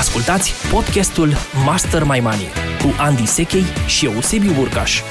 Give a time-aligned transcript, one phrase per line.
[0.00, 1.28] Ascultați podcastul
[1.64, 2.46] Master My Money
[2.82, 5.02] cu Andy Sechei și Eusebiu Burcaș.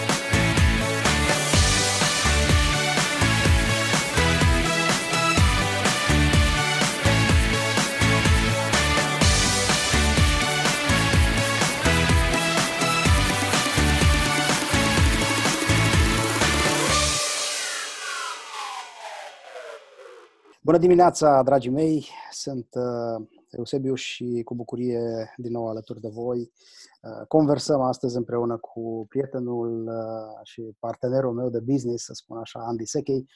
[20.62, 22.08] Bună dimineața, dragii mei!
[22.32, 26.40] Sunt uh, Eusebiu și cu bucurie din nou alături de voi.
[26.40, 32.60] Uh, conversăm astăzi împreună cu prietenul uh, și partenerul meu de business, să spun așa,
[32.60, 33.30] Andy Sechei,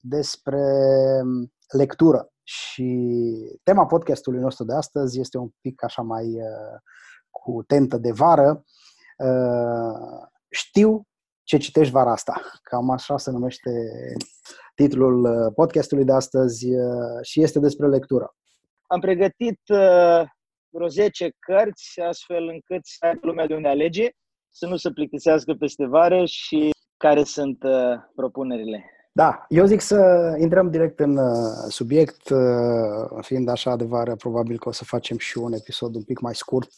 [0.00, 0.62] despre
[1.22, 2.32] um, lectură.
[2.42, 6.80] Și tema podcastului nostru de astăzi este un pic așa mai uh,
[7.30, 8.64] cu tentă de vară.
[9.18, 11.06] Uh, știu
[11.42, 12.40] ce citești vara asta.
[12.62, 13.70] Cam așa se numește
[14.74, 18.36] titlul uh, podcastului de astăzi uh, și este despre lectură.
[18.90, 20.22] Am pregătit uh,
[20.68, 24.08] vreo 10 cărți, astfel încât să ai lumea de unde alege,
[24.48, 27.58] să nu se plictisească peste vară și care sunt
[28.14, 28.97] propunerile.
[29.18, 31.18] Da, eu zic să intrăm direct în
[31.68, 32.32] subiect,
[33.20, 36.34] fiind așa de vară, probabil că o să facem și un episod un pic mai
[36.34, 36.70] scurt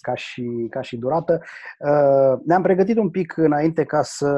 [0.00, 1.42] ca și, ca și durată.
[2.44, 4.36] Ne-am pregătit un pic înainte ca să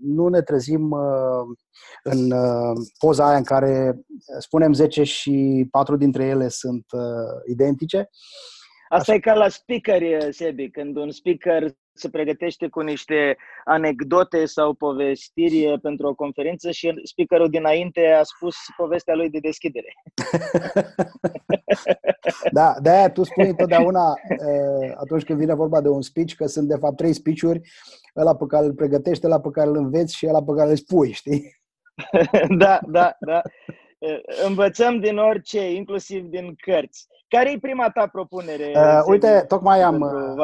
[0.00, 1.56] nu ne trezim uh,
[2.02, 3.98] în uh, poza aia în care
[4.38, 8.08] spunem 10 și 4 dintre ele sunt uh, identice.
[8.88, 9.14] Asta Așa.
[9.14, 15.78] e ca la speaker, Sebi, când un speaker se pregătește cu niște anecdote sau povestiri
[15.82, 19.92] pentru o conferință și speakerul dinainte a spus povestea lui de deschidere.
[22.58, 24.12] da, de-aia tu spui întotdeauna
[24.96, 27.60] atunci când vine vorba de un speech că sunt de fapt trei speech-uri,
[28.16, 30.76] ăla pe care îl pregătești, ăla pe care îl înveți și ăla pe care îl
[30.76, 31.56] spui, știi?
[32.58, 33.42] da, da, da.
[34.46, 37.06] Învățăm din orice, inclusiv din cărți.
[37.28, 38.72] Care e prima ta propunere?
[38.76, 39.98] Uh, uite, tocmai am,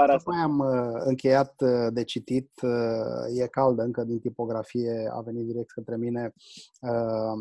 [0.06, 5.46] tocmai am uh, încheiat uh, de citit, uh, e caldă încă din tipografie, a venit
[5.46, 6.32] direct către mine,
[6.80, 7.38] uh,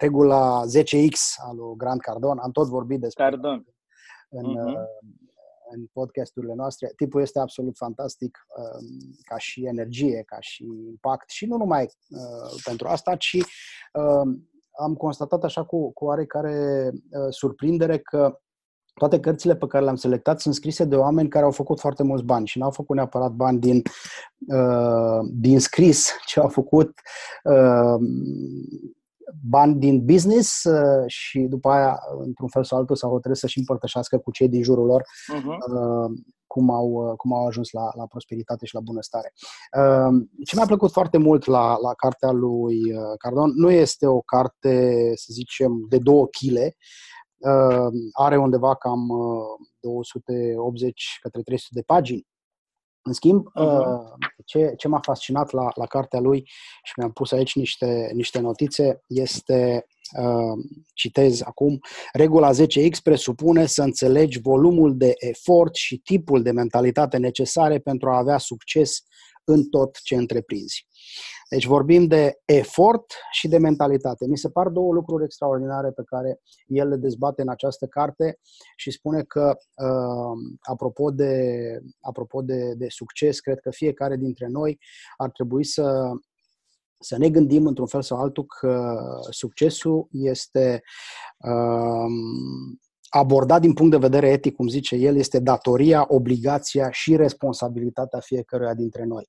[0.00, 1.18] regula 10X
[1.48, 2.40] al lui Grant Cardone.
[2.42, 3.64] Am tot vorbit despre Cardone.
[4.28, 4.74] În, uh-huh.
[5.74, 6.92] în podcasturile noastre.
[6.96, 8.84] Tipul este absolut fantastic uh,
[9.22, 13.36] ca și energie, ca și impact și nu numai uh, pentru asta, ci
[13.92, 14.36] uh,
[14.78, 18.38] am constatat așa cu, cu oarecare uh, surprindere că
[18.94, 22.24] toate cărțile pe care le-am selectat sunt scrise de oameni care au făcut foarte mulți
[22.24, 23.82] bani și n-au făcut neapărat bani din,
[24.48, 27.00] uh, din scris, ci au făcut
[27.44, 28.00] uh,
[29.48, 34.18] bani din business uh, și după aia, într-un fel sau altul, s-au hotărât să-și împărtășească
[34.18, 35.44] cu cei din jurul lor uh-huh.
[35.44, 36.10] uh,
[36.46, 39.32] cum, au, uh, cum au ajuns la, la prosperitate și la bunăstare.
[39.78, 44.20] Uh, ce mi-a plăcut foarte mult la, la cartea lui uh, Cardon nu este o
[44.20, 46.76] carte, să zicem, de două chile,
[47.36, 49.06] Uh, are undeva cam
[49.80, 52.26] 280 uh, către 300 de pagini.
[53.06, 54.16] În schimb, uh-huh.
[54.44, 56.42] ce, ce m-a fascinat la, la cartea lui
[56.82, 59.86] și mi-am pus aici niște, niște notițe este,
[60.94, 61.78] citez acum,
[62.12, 68.18] regula 10X presupune să înțelegi volumul de efort și tipul de mentalitate necesare pentru a
[68.18, 69.02] avea succes
[69.44, 70.86] în tot ce întreprinzi.
[71.48, 74.26] Deci vorbim de efort și de mentalitate.
[74.26, 78.38] Mi se par două lucruri extraordinare pe care el le dezbate în această carte
[78.76, 81.52] și spune că, uh, apropo, de,
[82.00, 84.78] apropo de, de succes, cred că fiecare dintre noi
[85.16, 86.10] ar trebui să
[86.98, 90.82] să ne gândim într-un fel sau altul că succesul este
[91.38, 98.20] um, abordat din punct de vedere etic, cum zice el, este datoria, obligația și responsabilitatea
[98.20, 99.28] fiecăruia dintre noi.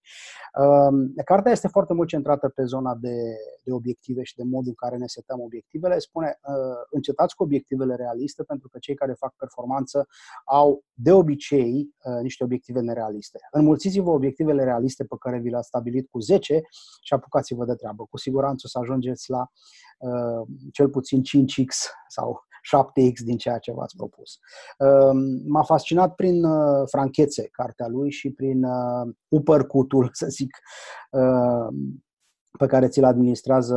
[0.59, 3.15] Um, cartea este foarte mult centrată pe zona de,
[3.63, 5.99] de obiective și de modul în care ne setăm obiectivele.
[5.99, 6.53] Spune, uh,
[6.89, 10.07] încetați cu obiectivele realiste, pentru că cei care fac performanță
[10.45, 13.39] au de obicei uh, niște obiective nerealiste.
[13.51, 16.61] Înmulțiți-vă obiectivele realiste pe care vi le-ați stabilit cu 10
[17.01, 18.05] și apucați-vă de treabă.
[18.09, 19.47] Cu siguranță o să ajungeți la
[19.97, 21.73] uh, cel puțin 5x
[22.07, 24.39] sau 7x din ceea ce v-ați propus.
[24.77, 30.57] Um, m-a fascinat prin uh, franchețe cartea lui și prin uh, upărcutul, să zic,
[31.11, 31.67] uh,
[32.57, 33.75] pe care ți-l administrează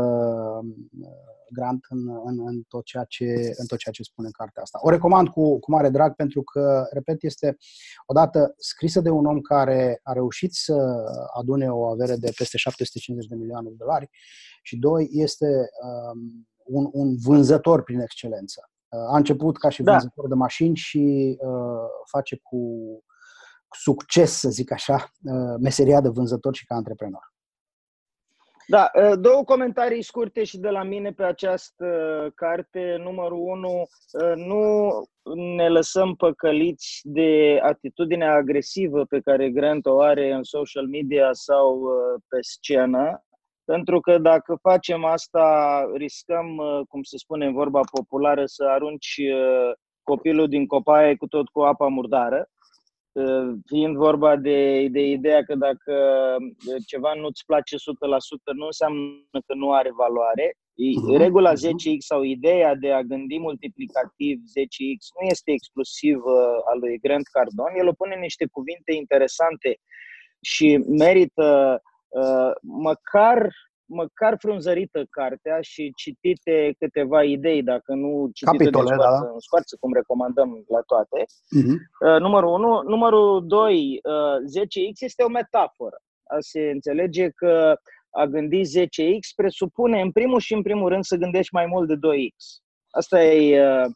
[1.53, 4.79] Grant în, în, în, tot ceea ce, în tot ceea ce spune în cartea asta.
[4.83, 7.57] O recomand cu, cu mare drag pentru că, repet, este
[8.07, 11.05] odată scrisă de un om care a reușit să
[11.35, 14.11] adune o avere de peste 750 de milioane de dolari
[14.63, 15.47] și, doi, este
[15.83, 18.71] um, un, un vânzător prin excelență.
[18.91, 19.93] A început ca și da.
[19.93, 22.61] vânzător de mașini și uh, face cu
[23.71, 27.33] succes, să zic așa, uh, meseria de vânzător și ca antreprenor.
[28.71, 31.87] Da, ă, două comentarii scurte și de la mine pe această
[32.35, 32.97] carte.
[32.99, 33.83] Numărul unu,
[34.23, 34.91] ă, nu
[35.57, 41.83] ne lăsăm păcăliți de atitudinea agresivă pe care Grant o are în social media sau
[41.83, 43.25] ă, pe scenă,
[43.73, 45.45] pentru că dacă facem asta,
[45.95, 46.47] riscăm,
[46.89, 49.21] cum se spune în vorba populară, să arunci
[50.03, 52.49] copilul din copaie cu tot cu apa murdară
[53.67, 55.95] fiind vorba de, de ideea că dacă
[56.87, 57.79] ceva nu-ți place 100%,
[58.55, 60.55] nu înseamnă că nu are valoare.
[60.75, 61.99] Mhm, regula 10x mhm.
[61.99, 66.37] sau ideea de a gândi multiplicativ 10x nu este exclusivă
[66.71, 67.75] a lui Grant Cardone.
[67.79, 69.79] El o pune niște cuvinte interesante
[70.41, 71.90] și merită uh,
[72.61, 73.51] măcar
[73.91, 79.33] măcar frunzărită cartea și citite câteva idei, dacă nu citite Capitole, de scoarță, da.
[79.33, 81.21] în scoarță, cum recomandăm la toate.
[81.25, 81.77] Uh-huh.
[82.07, 82.83] Uh, numărul 1.
[82.83, 85.97] Numărul 2, uh, 10X este o metaforă.
[86.25, 87.77] A se înțelege că
[88.11, 91.95] a gândi 10X presupune, în primul și în primul rând, să gândești mai mult de
[91.95, 92.37] 2X.
[92.91, 93.91] Asta e uh,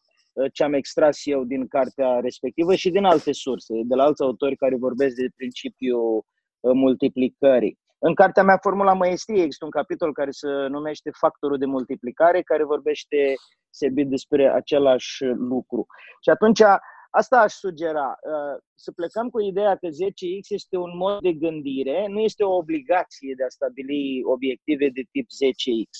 [0.52, 4.56] ce am extras eu din cartea respectivă și din alte surse, de la alți autori
[4.56, 6.25] care vorbesc de principiul
[6.61, 7.78] uh, multiplicării.
[8.06, 12.64] În cartea mea, Formula Măiestriei, există un capitol care se numește Factorul de multiplicare, care
[12.64, 13.34] vorbește
[13.70, 15.86] sebit despre același lucru.
[16.22, 16.62] Și atunci,
[17.10, 22.06] asta aș sugera, uh, să plecăm cu ideea că 10X este un mod de gândire,
[22.08, 25.90] nu este o obligație de a stabili obiective de tip 10X.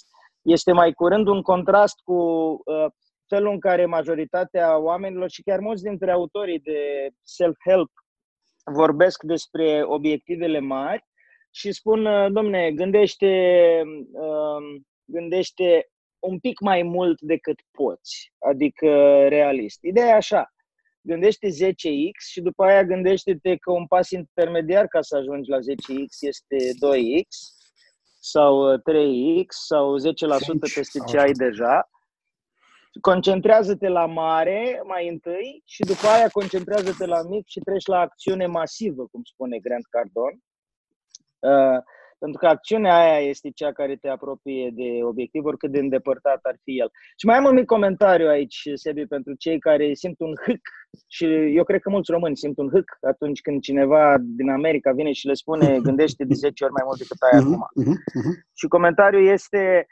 [0.43, 2.87] Este mai curând un contrast cu uh,
[3.27, 7.91] felul în care majoritatea oamenilor și chiar mulți dintre autorii de self-help
[8.65, 11.05] vorbesc despre obiectivele mari
[11.55, 13.33] și spun, uh, domne, gândește,
[14.13, 18.89] um, gândește un pic mai mult decât poți, adică
[19.29, 19.83] realist.
[19.83, 20.55] Ideea e așa,
[21.01, 26.09] gândește 10x și după aia gândește-te că un pas intermediar ca să ajungi la 10x
[26.21, 27.29] este 2x
[28.21, 30.03] sau 3x sau 10%
[30.75, 31.89] peste ce ai deja.
[33.01, 38.47] Concentrează-te la mare mai întâi și după aia concentrează-te la mic și treci la acțiune
[38.47, 40.39] masivă, cum spune Grant Cardone.
[41.51, 41.81] Uh,
[42.25, 46.57] pentru că acțiunea aia este cea care te apropie de obiectiv, oricât de îndepărtat ar
[46.65, 46.91] fi el.
[47.17, 50.61] Și mai am un mic comentariu aici, Sebi, pentru cei care simt un hâc
[51.09, 51.25] și
[51.59, 55.27] eu cred că mulți români simt un hâc atunci când cineva din America vine și
[55.27, 57.61] le spune gândește de 10 ori mai mult decât ai uh-huh, acum.
[57.81, 58.37] Uh-huh.
[58.59, 59.87] Și comentariul este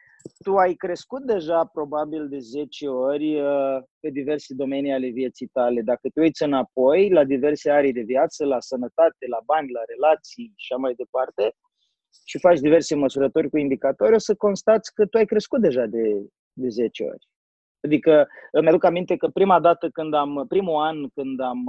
[0.45, 5.81] tu ai crescut deja probabil de 10 ori uh, pe diverse domenii ale vieții tale.
[5.83, 10.53] Dacă te uiți înapoi la diverse arii de viață, la sănătate, la bani, la relații
[10.57, 11.55] și așa mai departe,
[12.25, 16.27] și faci diverse măsurători cu indicatori, o să constați că tu ai crescut deja de,
[16.53, 17.29] de 10 ori.
[17.81, 21.67] Adică îmi aduc aminte că prima dată când am, primul an când am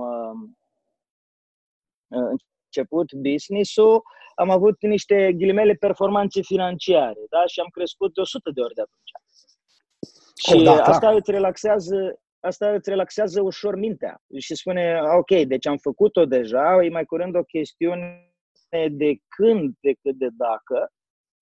[2.07, 2.39] uh,
[2.73, 4.01] început business-ul,
[4.35, 7.45] am avut niște ghilimele performanțe financiare da?
[7.45, 9.11] și am crescut de 100 de ori de atunci.
[10.45, 15.67] Și oh, da, asta îți relaxează asta îți relaxează ușor mintea și spune, ok, deci
[15.67, 18.33] am făcut-o deja, e mai curând o chestiune
[18.91, 20.91] de când decât de dacă,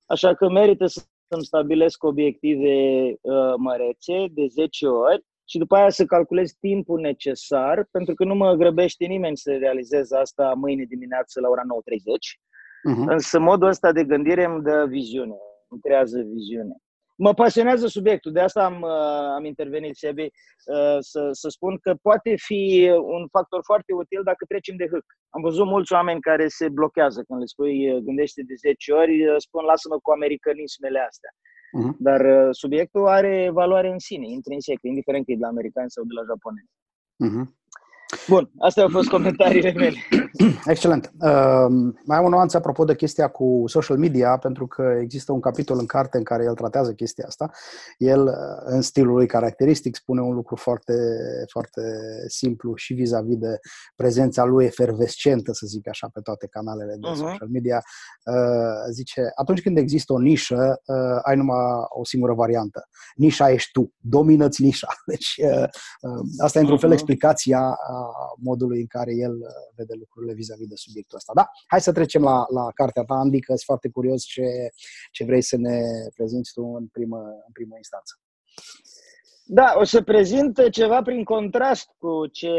[0.06, 5.90] așa că merită să îmi stabilesc obiective uh, mărețe de 10 ori și după aia
[5.90, 11.40] să calculez timpul necesar, pentru că nu mă grăbește nimeni să realizez asta mâine dimineață
[11.40, 12.96] la ora 9.30, uh-huh.
[12.96, 13.08] Mhm.
[13.08, 15.36] însă modul ăsta de gândire îmi dă viziune,
[15.70, 16.76] îmi creează viziune.
[17.16, 21.94] Mă pasionează subiectul, de asta am, uh, am intervenit, Sebi, uh, să, să spun că
[22.02, 25.06] poate fi un factor foarte util dacă trecem de hâc.
[25.30, 29.14] Am văzut mulți oameni care se blochează când le spui uh, gândește de 10 ori,
[29.38, 31.32] spun lasă-mă cu americanismele astea.
[31.80, 31.94] Uh-huh.
[31.98, 36.04] Dar uh, subiectul are valoare în sine, intrinsecă, indiferent că e de la americani sau
[36.04, 36.72] de la japonezi.
[37.26, 37.46] Uh-huh.
[38.28, 39.98] Bun, astea au fost comentariile mele.
[40.66, 41.12] Excelent.
[41.20, 45.40] Uh, mai am o nuanță apropo de chestia cu social media, pentru că există un
[45.40, 47.52] capitol în carte în care el tratează chestia asta.
[47.98, 50.94] El, uh, în stilul lui caracteristic, spune un lucru foarte,
[51.52, 51.82] foarte
[52.28, 53.60] simplu și vis-a-vis de
[53.96, 57.16] prezența lui efervescentă, să zic așa, pe toate canalele de uh-huh.
[57.16, 57.82] social media.
[58.26, 62.88] Uh, zice, atunci când există o nișă, uh, ai numai o singură variantă.
[63.16, 64.88] Nișa ești tu, domină-ți nișa.
[65.12, 65.68] Deci, uh,
[66.02, 66.82] uh, asta e într-un uh-huh.
[66.82, 67.78] fel explicația
[68.38, 71.32] modului în care el uh, vede lucrurile vis-a-vis de subiectul ăsta.
[71.36, 74.70] Da, hai să trecem la, la cartea ta, Andy, că sunt foarte curios ce,
[75.12, 75.82] ce vrei să ne
[76.16, 78.14] prezinți tu în primă, în primă instanță.
[79.54, 82.50] Da, o să prezint ceva prin contrast cu ce,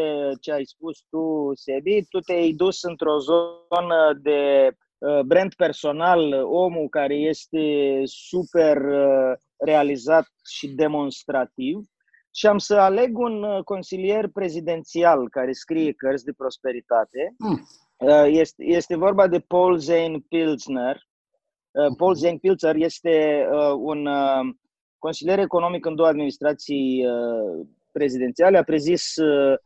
[0.40, 2.04] ce ai spus tu, Sebi.
[2.08, 10.26] Tu te-ai dus într-o zonă de uh, brand personal, omul care este super uh, realizat
[10.50, 11.91] și demonstrativ
[12.34, 17.34] și am să aleg un uh, consilier prezidențial care scrie cărți de prosperitate.
[17.38, 17.66] Mm.
[18.26, 20.96] Este, este vorba de Paul Zane Pilsner.
[21.70, 24.54] Uh, Paul Zane Pilzer este uh, un uh,
[24.98, 28.58] consilier economic în două administrații uh, prezidențiale.
[28.58, 29.58] A prezis uh,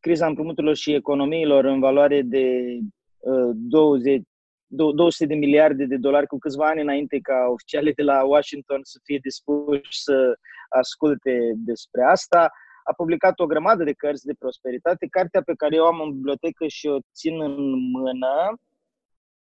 [0.00, 2.78] criza împrumuturilor și economiilor în valoare de
[3.18, 4.22] uh, 20,
[4.66, 8.98] 200 de miliarde de dolari cu câțiva ani înainte ca oficialii de la Washington să
[9.02, 10.38] fie dispuși să
[10.68, 12.52] asculte despre asta.
[12.84, 15.06] A publicat o grămadă de cărți de prosperitate.
[15.06, 17.56] Cartea pe care eu am în bibliotecă și o țin în
[17.90, 18.58] mână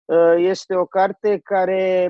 [0.05, 2.09] uh, este o carte care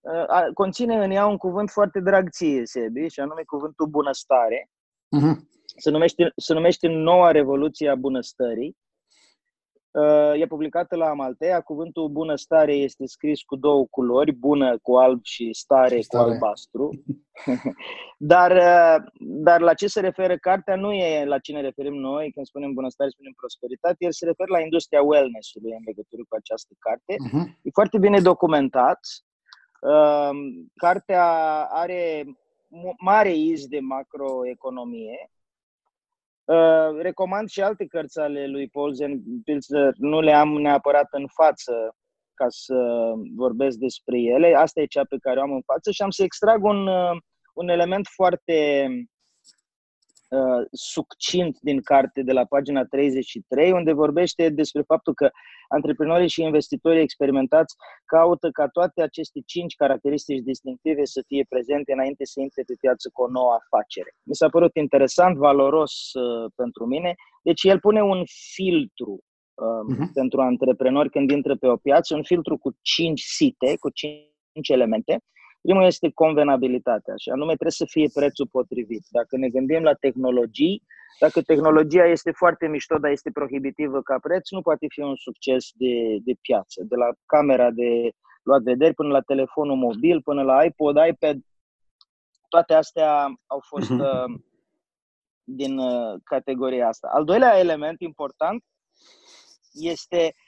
[0.00, 4.70] uh, conține în ea un cuvânt foarte drag ție, Sebi, și anume cuvântul bunăstare.
[5.16, 5.36] Uh-huh.
[5.76, 8.85] Se, numește, se numește Noua Revoluție a Bunăstării Uh,
[10.34, 11.60] e publicată la Amaltea.
[11.60, 16.24] Cuvântul bunăstare este scris cu două culori, bună cu alb și stare, stare.
[16.24, 17.04] cu albastru.
[18.32, 22.46] dar, uh, dar la ce se referă cartea nu e la cine referim noi, când
[22.46, 27.14] spunem bunăstare, spunem prosperitate, el se referă la industria wellness-ului în legătură cu această carte.
[27.14, 27.44] Uh-huh.
[27.62, 29.00] E foarte bine documentat.
[29.80, 30.30] Uh,
[30.74, 31.26] cartea
[31.70, 32.24] are
[32.98, 35.30] mare iz de macroeconomie
[36.46, 38.94] Uh, recomand și alte cărți ale lui Paul
[39.44, 41.96] Pilzer, nu le am neapărat în față
[42.34, 44.54] ca să vorbesc despre ele.
[44.54, 47.16] Asta e cea pe care o am în față și am să extrag un, uh,
[47.54, 48.88] un element foarte
[50.28, 55.30] uh, succint din carte de la pagina 33, unde vorbește despre faptul că
[55.68, 62.24] antreprenorii și investitorii experimentați caută ca toate aceste cinci caracteristici distinctive să fie prezente înainte
[62.24, 64.10] să intre pe piață cu o nouă afacere.
[64.22, 67.14] Mi s-a părut interesant, valoros uh, pentru mine.
[67.42, 68.22] Deci el pune un
[68.54, 69.12] filtru
[69.54, 70.12] uh, uh-huh.
[70.12, 75.22] pentru antreprenori când intră pe o piață, un filtru cu cinci site, cu cinci elemente
[75.60, 79.04] Primul este convenabilitatea și anume trebuie să fie prețul potrivit.
[79.10, 80.82] Dacă ne gândim la tehnologii,
[81.20, 85.68] dacă tehnologia este foarte mișto, dar este prohibitivă ca preț, nu poate fi un succes
[85.74, 86.82] de, de piață.
[86.84, 88.10] De la camera de
[88.42, 91.38] luat vederi până la telefonul mobil, până la iPod, iPad,
[92.48, 94.00] toate astea au fost mhm.
[94.00, 94.40] uh,
[95.44, 97.08] din uh, categoria asta.
[97.12, 98.64] Al doilea element important
[99.72, 100.45] este uh,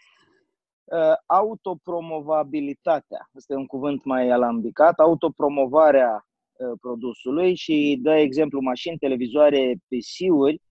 [1.27, 3.31] autopromovabilitatea.
[3.35, 10.63] Este un cuvânt mai alambicat, autopromovarea uh, produsului și dă exemplu mașini, televizoare, PC-uri,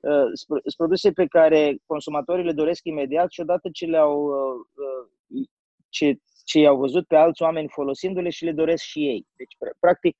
[0.00, 5.46] uh, sunt produse pe care consumatorii le doresc imediat și odată ce le-au uh,
[5.88, 9.26] ce, ce i-au văzut pe alți oameni folosindu-le și le doresc și ei.
[9.36, 10.16] Deci, practic,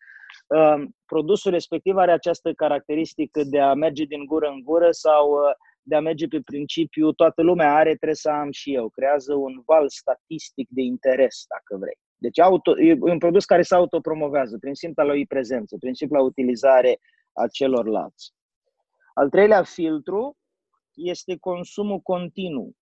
[1.06, 5.38] produsul respectiv are această caracteristică de a merge din gură în gură sau
[5.88, 8.88] de a merge pe principiu toată lumea are, trebuie să am și eu.
[8.88, 11.98] Creează un val statistic de interes, dacă vrei.
[12.16, 16.98] Deci auto, e un produs care se autopromovează prin simpla lui prezență, prin simpla utilizare
[17.32, 18.32] a celorlalți.
[19.14, 20.36] Al treilea filtru
[20.94, 22.72] este consumul continuu.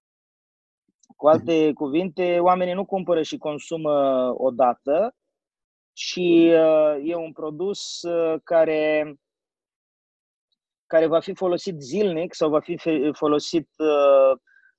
[1.16, 5.14] Cu alte cuvinte, oamenii nu cumpără și consumă odată,
[5.96, 9.14] și uh, e un produs uh, care
[10.94, 12.76] care va fi folosit zilnic sau va fi
[13.12, 14.32] folosit uh,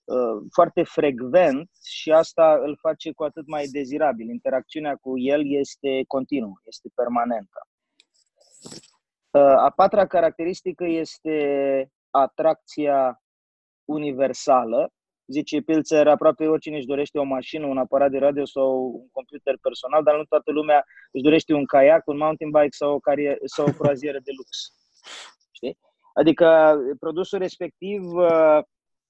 [0.04, 4.30] uh, foarte frecvent și asta îl face cu atât mai dezirabil.
[4.30, 7.60] Interacțiunea cu el este continuă, este permanentă.
[9.32, 11.36] Uh, a patra caracteristică este
[12.10, 13.22] atracția
[13.86, 14.90] universală.
[15.28, 18.70] Zice Pilzer, aproape oricine își dorește o mașină, un aparat de radio sau
[19.02, 22.94] un computer personal, dar nu toată lumea își dorește un kayak, un mountain bike sau
[22.94, 24.50] o, carier- sau o croazieră de lux.
[26.16, 26.36] Știi?
[26.36, 28.60] Adică produsul respectiv uh,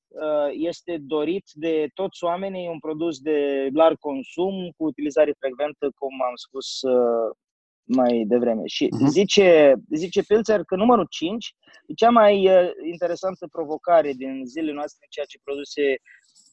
[0.08, 6.22] uh, este dorit de toți oamenii, un produs de larg consum, cu utilizare frecventă, cum
[6.22, 7.36] am spus uh,
[7.84, 8.62] mai devreme.
[8.66, 9.08] Și uh-huh.
[9.08, 11.56] zice, zice Pilzer că numărul 5
[11.88, 12.50] e cea mai
[12.92, 15.98] interesantă provocare din zilele noastre în ceea ce, produse,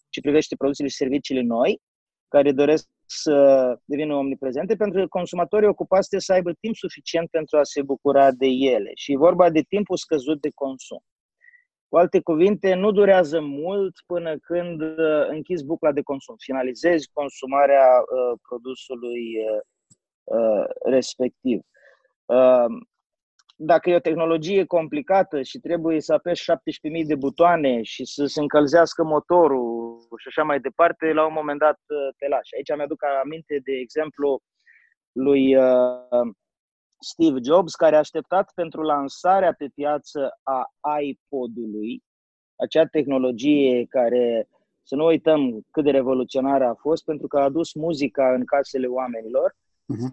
[0.08, 1.80] ce privește produsele și serviciile noi,
[2.28, 3.36] care doresc să
[3.84, 8.30] devină omniprezente, pentru că consumatorii ocupați trebuie să aibă timp suficient pentru a se bucura
[8.30, 8.90] de ele.
[8.94, 11.02] Și e vorba de timpul scăzut de consum.
[11.88, 17.86] Cu alte cuvinte, nu durează mult până când uh, închizi bucla de consum, finalizezi consumarea
[17.86, 19.60] uh, produsului uh,
[20.24, 21.60] uh respectiv.
[22.24, 22.66] Uh,
[23.56, 28.40] dacă e o tehnologie complicată și trebuie să apeși 17.000 de butoane și să se
[28.40, 32.54] încălzească motorul și așa mai departe, la un moment dat uh, te lași.
[32.54, 34.42] Aici mi-aduc aminte, de exemplu,
[35.12, 36.32] lui uh,
[36.98, 42.02] Steve Jobs, care a așteptat pentru lansarea pe piață a iPod-ului,
[42.56, 44.48] acea tehnologie care,
[44.82, 48.86] să nu uităm cât de revoluționară a fost, pentru că a adus muzica în casele
[48.86, 50.12] oamenilor, uh-huh.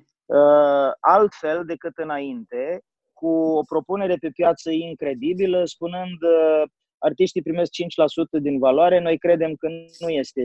[1.00, 2.84] altfel decât înainte,
[3.20, 6.64] cu o propunere pe piață incredibilă, spunând uh,
[6.98, 9.68] artiștii primesc 5% din valoare, noi credem că
[10.04, 10.44] nu este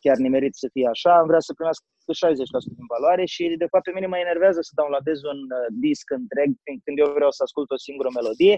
[0.00, 3.84] chiar nimerit să fie așa, am vrea să primească 60% din valoare și de fapt
[3.84, 6.48] pe mine mă enervează să downloadez un uh, disc întreg
[6.84, 8.56] când eu vreau să ascult o singură melodie.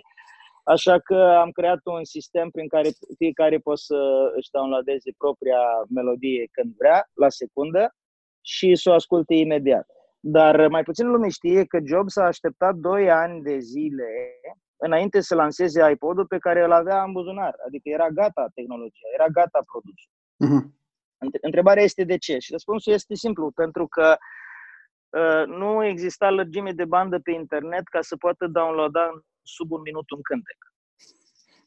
[0.75, 2.89] Așa că am creat un sistem prin care
[3.21, 3.99] fiecare poate să
[4.39, 5.63] își downloadeze propria
[5.99, 7.83] melodie când vrea, la secundă,
[8.53, 9.87] și să o asculte imediat.
[10.25, 14.41] Dar mai puțin lume știe că Jobs a așteptat 2 ani de zile
[14.77, 17.55] înainte să lanseze iPod-ul pe care îl avea în buzunar.
[17.67, 20.11] Adică era gata tehnologia, era gata produsul.
[20.45, 20.81] Uh-huh.
[21.41, 22.39] Întrebarea este de ce?
[22.39, 24.17] Și răspunsul este simplu, pentru că
[25.09, 29.11] uh, nu exista lărgime de bandă pe internet ca să poată downloada
[29.43, 30.72] sub un minut un cântec.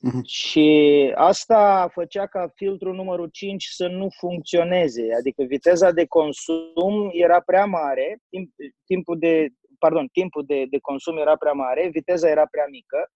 [0.05, 0.23] Uh-huh.
[0.23, 7.39] Și asta făcea ca filtrul numărul 5 să nu funcționeze, adică viteza de consum era
[7.39, 8.51] prea mare, timp,
[8.85, 9.47] timpul de
[9.79, 13.09] pardon, timpul de, de consum era prea mare, viteza era prea mică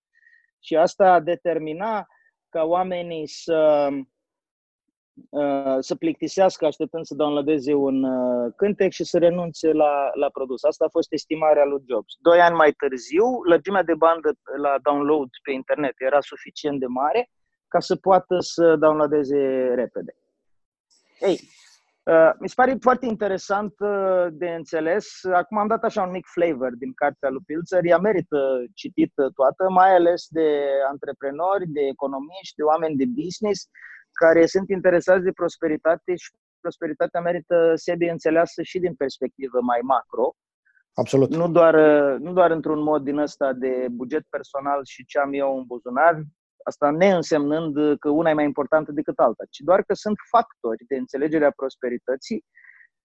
[0.59, 2.05] și asta determina
[2.49, 3.99] ca oamenii să, uh,
[5.79, 10.63] să plictisească așteptând să downloadeze un uh, cântec și să renunțe la, la produs.
[10.63, 12.13] Asta a fost estimarea lui Jobs.
[12.19, 17.29] Doi ani mai târziu, lărgimea de bandă la download pe internet era suficient de mare
[17.67, 20.15] ca să poată să downloadeze repede.
[21.19, 21.39] Ei,
[22.09, 25.23] Uh, mi se pare foarte interesant uh, de înțeles.
[25.23, 27.85] Acum am dat așa un mic flavor din cartea lui Pilzer.
[27.85, 28.39] Ea merită
[28.73, 30.47] citită toată, mai ales de
[30.89, 33.69] antreprenori, de economiști, de oameni de business
[34.23, 36.29] care sunt interesați de prosperitate și
[36.61, 40.33] prosperitatea merită sebi înțeleasă și din perspectivă mai macro.
[40.93, 41.29] Absolut.
[41.29, 41.75] Nu doar,
[42.25, 46.15] nu doar într-un mod din ăsta de buget personal și ce am eu în buzunar,
[46.63, 50.95] Asta neînsemnând că una e mai importantă decât alta, ci doar că sunt factori de
[50.95, 52.45] înțelegere a prosperității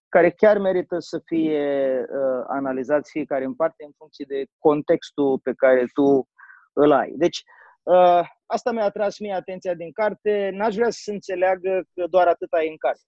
[0.09, 1.64] care chiar merită să fie
[1.99, 6.28] uh, analizați fiecare în parte în funcție de contextul pe care tu
[6.73, 7.14] îl ai.
[7.16, 7.42] Deci,
[7.83, 8.21] uh,
[8.54, 10.50] asta mi-a atras mie atenția din carte.
[10.52, 13.02] N-aș vrea să înțeleagă că doar atât ai în carte.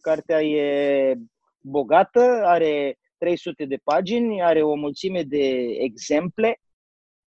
[0.00, 1.14] Cartea e
[1.60, 5.46] bogată, are 300 de pagini, are o mulțime de
[5.78, 6.56] exemple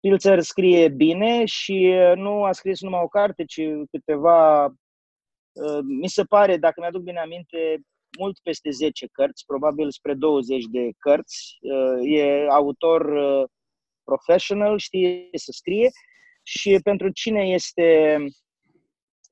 [0.00, 3.60] Pilzer scrie bine și uh, nu a scris numai o carte, ci
[3.90, 7.80] câteva, uh, mi se pare, dacă mi-aduc bine aminte,
[8.18, 11.58] mult peste 10 cărți, probabil spre 20 de cărți.
[11.60, 13.12] Uh, e autor
[14.04, 15.90] professional, știe să scrie
[16.48, 18.18] și pentru cine este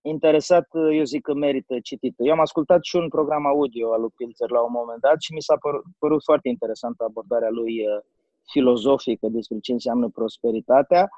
[0.03, 2.23] interesat, eu zic că merită citită.
[2.23, 5.33] Eu am ascultat și un program audio al lui Pilzer la un moment dat și
[5.33, 5.57] mi s-a
[5.99, 7.85] părut foarte interesantă abordarea lui
[8.53, 11.09] filozofică despre ce înseamnă prosperitatea,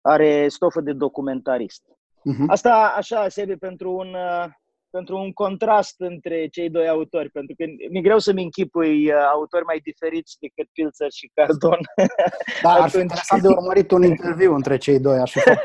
[0.00, 1.82] are stofă de documentarist.
[1.84, 2.46] Uh-huh.
[2.46, 4.46] Asta așa, Sebi, pentru un, uh,
[4.90, 9.64] pentru un contrast între cei doi autori, pentru că mi-e greu să-mi închipui uh, autori
[9.64, 11.78] mai diferiți decât Pilzer și Cardon.
[12.62, 15.58] Da, ar fi interesant de urmărit un interviu între cei doi, aș fi să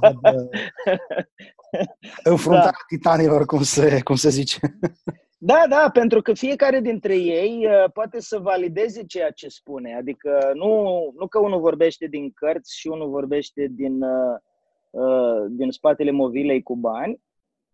[0.00, 0.48] văd uh,
[2.32, 2.96] înfruntarea da.
[2.96, 4.58] titanilor, cum se, cum se zice.
[5.44, 9.96] Da, da, pentru că fiecare dintre ei uh, poate să valideze ceea ce spune.
[9.96, 14.38] Adică nu, nu că unul vorbește din cărți și unul vorbește din, uh,
[14.90, 17.20] uh, din spatele movilei cu bani,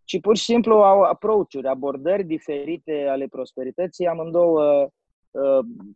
[0.09, 4.89] ci pur și simplu au approach-uri, abordări diferite ale prosperității, amândouă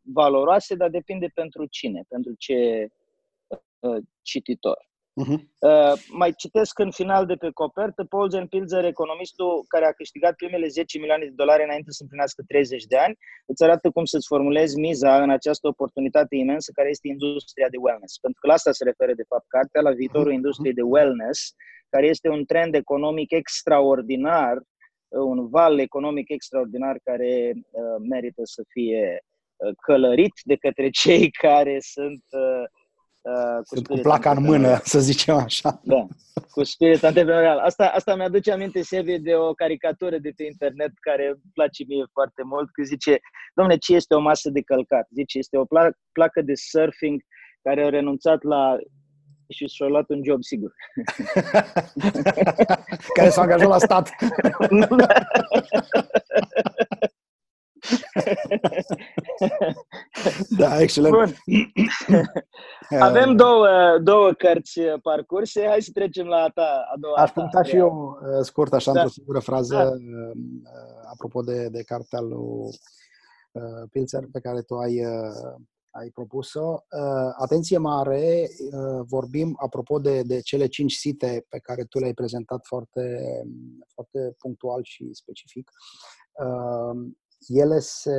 [0.03, 2.89] valoroase, dar depinde pentru cine, pentru ce
[4.23, 4.91] cititor.
[5.21, 5.41] Uh-huh.
[5.59, 10.35] Uh, mai citesc în final de pe copertă, Paul Zen Pilzer, economistul care a câștigat
[10.35, 14.27] primele 10 milioane de dolari înainte să împlinească 30 de ani, îți arată cum să-ți
[14.27, 18.19] formulezi miza în această oportunitate imensă care este industria de wellness.
[18.19, 20.41] Pentru că la asta se referă, de fapt, cartea, la viitorul uh-huh.
[20.41, 21.55] industriei de wellness,
[21.89, 28.63] care este un trend economic extraordinar, uh, un val economic extraordinar care uh, merită să
[28.69, 29.25] fie
[29.57, 32.65] uh, călărit de către cei care sunt uh,
[33.23, 35.81] Uh, cu, cu placa în mână, să zicem așa.
[35.85, 36.07] Da,
[36.51, 37.59] cu spirit antreprenorial.
[37.59, 42.05] Asta, asta mi-aduce aminte, Sevi, de o caricatură de pe internet care îmi place mie
[42.13, 43.19] foarte mult, că zice,
[43.55, 45.07] domne, ce este o masă de călcat?
[45.15, 47.21] Zice, este o pla- placă de surfing
[47.63, 48.77] care a renunțat la
[49.49, 50.73] și și-a luat un job, sigur.
[53.17, 54.11] care s-a angajat la stat.
[60.59, 61.15] da, excelent.
[61.15, 61.35] Bun.
[63.01, 65.67] Avem două, două cărți parcurse.
[65.67, 67.17] Hai să trecem la ta, a doua.
[67.17, 69.01] Aș puncta și eu uh, scurt, așa, da.
[69.01, 69.85] într-o singură frază, da.
[69.85, 70.33] Uh,
[71.11, 72.69] apropo de, de cartea lui
[73.53, 75.01] uh, Pilzer pe care tu ai,
[75.91, 76.77] ai propus-o.
[77.39, 78.49] Atenție mare,
[79.03, 83.19] vorbim apropo de, de cele cinci site pe care tu le-ai prezentat foarte,
[83.95, 85.71] foarte punctual și specific
[87.47, 88.17] ele se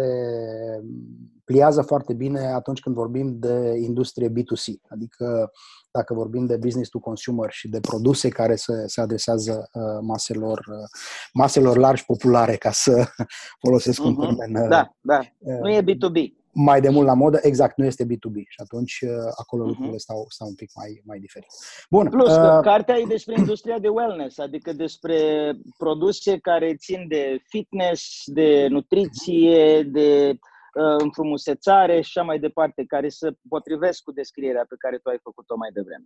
[1.44, 5.52] pliază foarte bine atunci când vorbim de industrie B2C, adică
[5.92, 10.58] dacă vorbim de business to consumer și de produse care se, se adresează uh, maselor,
[10.58, 10.88] uh,
[11.34, 13.06] maselor largi populare, ca să
[13.66, 14.06] folosesc uh-huh.
[14.06, 14.36] un mhm.
[14.36, 14.62] termen.
[14.64, 15.20] Uh, da, da.
[15.40, 19.00] Uh, nu e B2B mai de mult la modă, exact, nu este B2B și atunci
[19.02, 19.68] uh, acolo uh-huh.
[19.68, 21.48] lucrurile stau, stau un pic mai, mai diferit.
[21.90, 22.10] Bun.
[22.10, 25.18] Plus, uh, cartea e despre industria de wellness, adică despre
[25.78, 33.10] produse care țin de fitness, de nutriție, de uh, înfrumusețare și așa mai departe, care
[33.10, 36.06] se potrivesc cu descrierea pe care tu ai făcut-o mai devreme.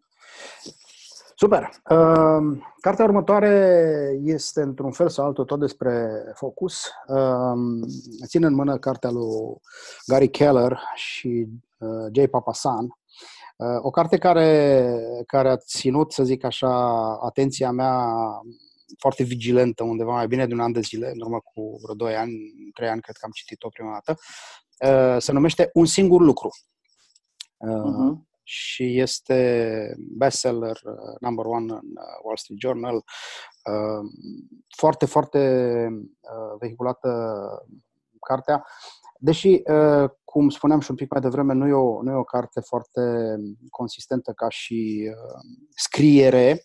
[1.40, 1.70] Super!
[1.90, 6.86] Uh, cartea următoare este, într-un fel sau altul, tot despre focus.
[7.08, 7.86] Uh,
[8.26, 9.60] țin în mână cartea lui
[10.06, 11.48] Gary Keller și
[11.78, 12.86] uh, Jay Papasan.
[13.56, 16.70] Uh, o carte care, care a ținut, să zic așa,
[17.22, 18.06] atenția mea
[19.00, 22.16] foarte vigilentă undeva mai bine de un an de zile, în urmă cu vreo 2
[22.16, 22.34] ani,
[22.74, 24.20] 3 ani, cred că am citit-o prima dată.
[24.80, 26.50] Uh, se numește Un singur lucru.
[27.58, 32.96] Uh, uh-huh și este bestseller uh, number one în uh, Wall Street Journal.
[32.96, 34.10] Uh,
[34.78, 35.90] foarte, foarte
[36.60, 37.10] vehiculată
[38.20, 38.66] cartea.
[39.20, 39.62] Deși,
[40.24, 43.02] cum spuneam și un pic mai devreme, nu e o, nu e o carte foarte
[43.70, 45.12] consistentă ca și
[45.76, 46.64] scriere,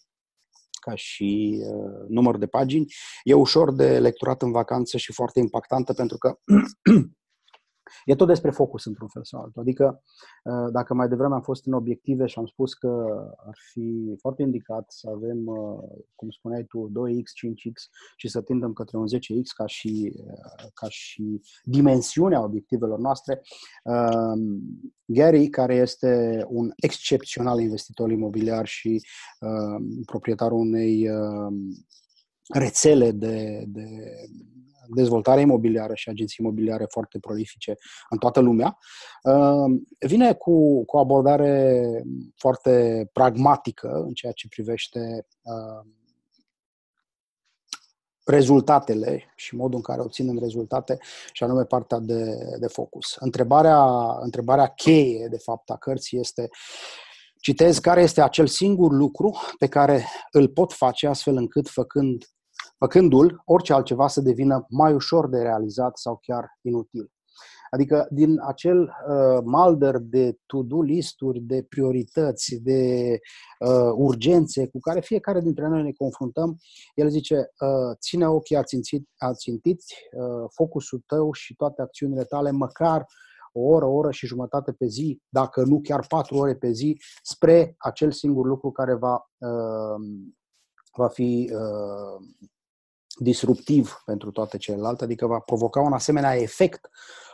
[0.81, 1.63] ca și
[2.09, 6.39] număr de pagini, e ușor de lecturat în vacanță și foarte impactantă pentru că
[8.05, 9.63] E tot despre focus, într-un fel sau altul.
[9.63, 10.03] Adică,
[10.45, 13.05] uh, dacă mai devreme am fost în obiective și am spus că
[13.47, 15.79] ar fi foarte indicat să avem, uh,
[16.15, 20.87] cum spuneai tu, 2x, 5x și să tindem către un 10x ca și, uh, ca
[20.89, 23.43] și dimensiunea obiectivelor noastre,
[25.05, 29.01] Gary, care este un excepțional investitor imobiliar și
[30.07, 31.09] proprietarul unei
[32.49, 33.87] rețele de, de
[34.95, 37.75] dezvoltare imobiliară și agenții imobiliare foarte prolifice
[38.11, 38.79] în toată lumea,
[39.23, 41.83] uh, vine cu, cu o abordare
[42.37, 45.91] foarte pragmatică în ceea ce privește uh,
[48.25, 50.99] rezultatele și modul în care obținem rezultate,
[51.33, 52.25] și anume partea de,
[52.59, 53.17] de focus.
[53.19, 53.85] Întrebarea,
[54.21, 56.49] întrebarea cheie, de fapt, a cărții este
[57.41, 62.25] citez care este acel singur lucru pe care îl pot face astfel încât, făcând
[62.83, 67.11] făcându-l orice altceva să devină mai ușor de realizat sau chiar inutil.
[67.71, 73.19] Adică din acel uh, malder de to-do listuri, de priorități, de
[73.59, 76.57] uh, urgențe cu care fiecare dintre noi ne confruntăm,
[76.95, 83.07] el zice, uh, ține ochii ațintit, ațintiți, uh, focusul tău și toate acțiunile tale, măcar
[83.53, 87.01] o oră, o oră și jumătate pe zi, dacă nu chiar patru ore pe zi,
[87.23, 90.01] spre acel singur lucru care va, uh,
[90.97, 92.27] va fi uh,
[93.23, 96.89] disruptiv pentru toate celelalte, adică va provoca un asemenea efect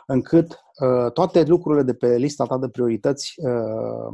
[0.05, 4.13] încât uh, toate lucrurile de pe lista ta de priorități uh,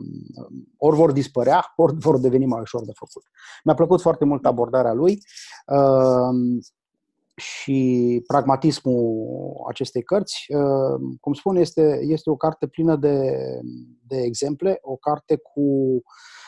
[0.77, 3.23] ori vor dispărea, ori vor deveni mai ușor de făcut.
[3.63, 5.19] Mi-a plăcut foarte mult abordarea lui
[5.67, 6.61] uh,
[7.35, 9.25] și pragmatismul
[9.67, 10.45] acestei cărți.
[10.47, 13.37] Uh, cum spun, este, este o carte plină de,
[14.07, 16.44] de exemple, o carte cu uh, Um,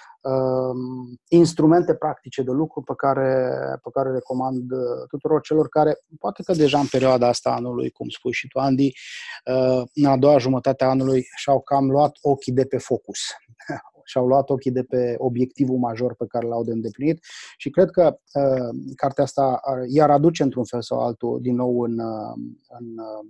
[1.27, 3.51] instrumente practice de lucru pe care,
[3.83, 8.09] pe care recomand uh, tuturor celor care, poate că deja în perioada asta anului, cum
[8.09, 8.91] spui și tu, Andy,
[9.45, 13.19] uh, în a doua jumătate a anului și-au cam luat ochii de pe focus.
[14.09, 17.25] Și-au luat ochii de pe obiectivul major pe care l-au de îndeplinit
[17.57, 21.99] și cred că uh, cartea asta iar aduce într-un fel sau altul din nou în,
[21.99, 22.33] uh,
[22.67, 23.29] în uh,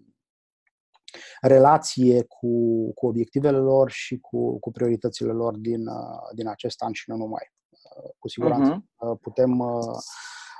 [1.41, 2.47] relație cu,
[2.93, 7.15] cu obiectivele lor și cu, cu prioritățile lor din, uh, din acest an și nu
[7.15, 7.51] numai.
[7.71, 9.21] Uh, cu siguranță uh-huh.
[9.21, 9.61] putem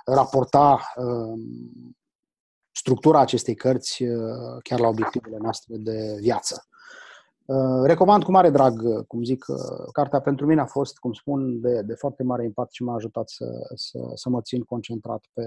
[0.06, 1.40] raporta um,
[2.72, 4.04] structura acestei cărți
[4.64, 6.68] chiar la obiectivele noastre de viață.
[7.84, 9.46] Recomand cu mare drag, cum zic,
[9.92, 13.30] cartea pentru mine a fost, cum spun, de, de foarte mare impact și m-a ajutat
[13.30, 15.44] să, să, să mă țin concentrat pe,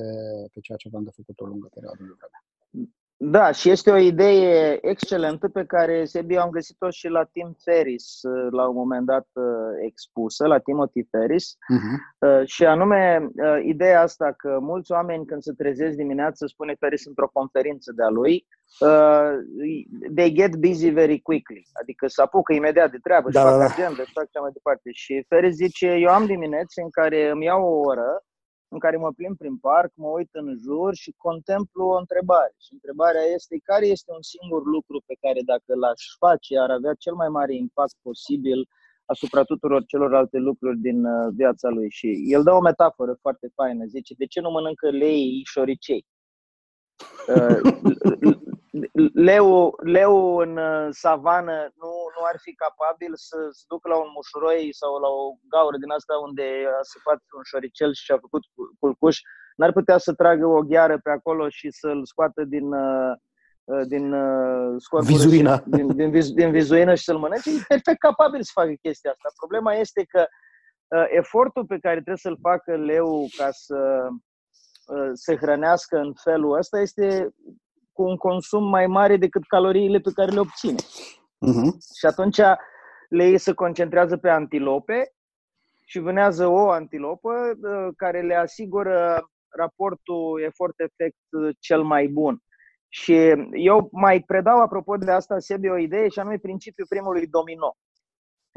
[0.53, 2.91] pe ceea ce am de făcut o lungă perioadă de vreme.
[3.23, 8.23] Da, și este o idee excelentă pe care, Sebi, am găsit-o și la Tim Ferris,
[8.23, 9.45] uh, la un moment dat uh,
[9.87, 12.45] expusă, la Timothy Ferris, uh-huh.
[12.45, 17.31] și anume uh, ideea asta că mulți oameni când se trezesc dimineața, spune Ferris într-o
[17.33, 18.47] conferință de-a lui,
[20.15, 23.65] they get busy very quickly, adică se apucă imediat de treabă da, și fac da,
[23.67, 23.73] da.
[23.73, 24.91] agenda și fac cea mai departe.
[24.93, 28.23] Și Ferris zice, eu am dimineți în care îmi iau o oră
[28.73, 32.55] în care mă plimb prin parc, mă uit în jur și contemplu o întrebare.
[32.65, 36.95] Și întrebarea este care este un singur lucru pe care dacă l-aș face ar avea
[36.95, 38.69] cel mai mare impact posibil
[39.05, 41.91] asupra tuturor celorlalte lucruri din uh, viața lui.
[41.91, 43.85] Și el dă o metaforă foarte faină.
[43.85, 46.07] Zice, de ce nu mănâncă lei șoricei?
[47.31, 48.60] Uh,
[49.15, 54.11] leu, leu în uh, savană nu, nu ar fi capabil să se ducă la un
[54.15, 56.47] mușuroi sau la o gaură din asta unde
[56.79, 58.43] a săpat un șoricel și a făcut
[58.79, 59.21] culcuș,
[59.57, 63.13] n-ar putea să tragă o gheară pe acolo și să-l scoată din, uh,
[63.65, 64.15] uh, din
[64.77, 65.63] scorpul, vizuina.
[65.67, 67.51] Din, din, din, din vizuină și să-l mănânce.
[67.51, 69.29] E perfect capabil să facă chestia asta.
[69.37, 70.27] Problema este că
[70.97, 74.09] uh, efortul pe care trebuie să-l facă leu ca să
[74.87, 77.35] uh, se hrănească în felul ăsta este
[78.01, 80.81] cu un consum mai mare decât caloriile pe care le obține.
[81.49, 81.71] Uh-huh.
[81.99, 82.41] Și atunci
[83.09, 85.13] le se concentrează pe antilope
[85.85, 92.39] și vânează o antilopă uh, care le asigură raportul efort-efect uh, cel mai bun.
[92.89, 93.15] Și
[93.53, 97.77] eu mai predau, apropo de asta, Sebi, o idee și anume principiul primului domino.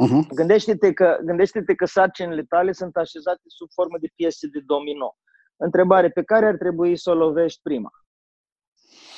[0.03, 0.27] Uh-huh.
[0.35, 5.15] Gândește-te, că, gândește-te că sarcinile tale sunt așezate sub formă de piese de domino.
[5.57, 7.91] Întrebare, pe care ar trebui să o lovești prima?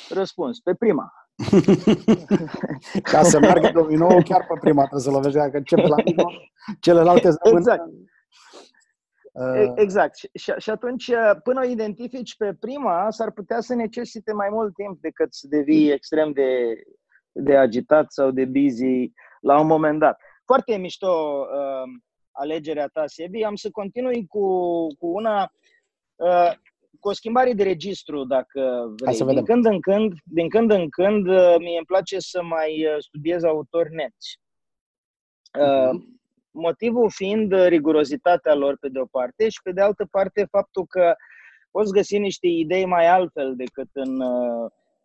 [0.08, 1.12] Răspuns, pe prima.
[3.12, 6.24] Ca să meargă domino, chiar pe prima trebuie să lovești, dacă începe la mine,
[6.80, 7.86] celelalte Exact.
[9.32, 9.72] Uh...
[9.74, 10.14] Exact.
[10.16, 11.10] Și, și atunci,
[11.42, 15.90] până o identifici pe prima, s-ar putea să necesite mai mult timp decât să devii
[15.90, 16.82] extrem de,
[17.32, 20.20] de agitat sau de busy la un moment dat.
[20.44, 21.06] Foarte mișto
[21.40, 21.90] uh,
[22.30, 23.44] alegerea ta, Sebi.
[23.44, 24.46] Am să continui cu,
[24.98, 25.52] cu una
[26.14, 26.52] uh,
[27.06, 28.60] cu o schimbare de registru, dacă
[28.96, 29.34] vrei.
[29.34, 32.96] Din când în când, din când în când, uh, mie îmi place să mai uh,
[32.98, 34.38] studiez autori neți.
[35.58, 35.90] Uh-huh.
[36.50, 41.14] Motivul fiind rigurozitatea lor, pe de o parte, și pe de altă parte faptul că
[41.70, 44.22] poți găsi niște idei mai altfel decât în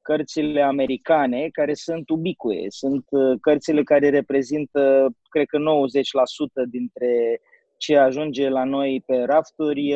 [0.01, 2.65] cărțile americane, care sunt ubicue.
[2.67, 3.05] Sunt
[3.41, 5.61] cărțile care reprezintă, cred că 90%
[6.69, 7.41] dintre
[7.77, 9.95] ce ajunge la noi pe rafturi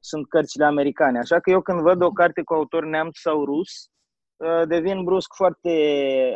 [0.00, 1.18] sunt cărțile americane.
[1.18, 3.90] Așa că eu când văd o carte cu autor neamț sau rus,
[4.36, 5.72] uh, devin brusc foarte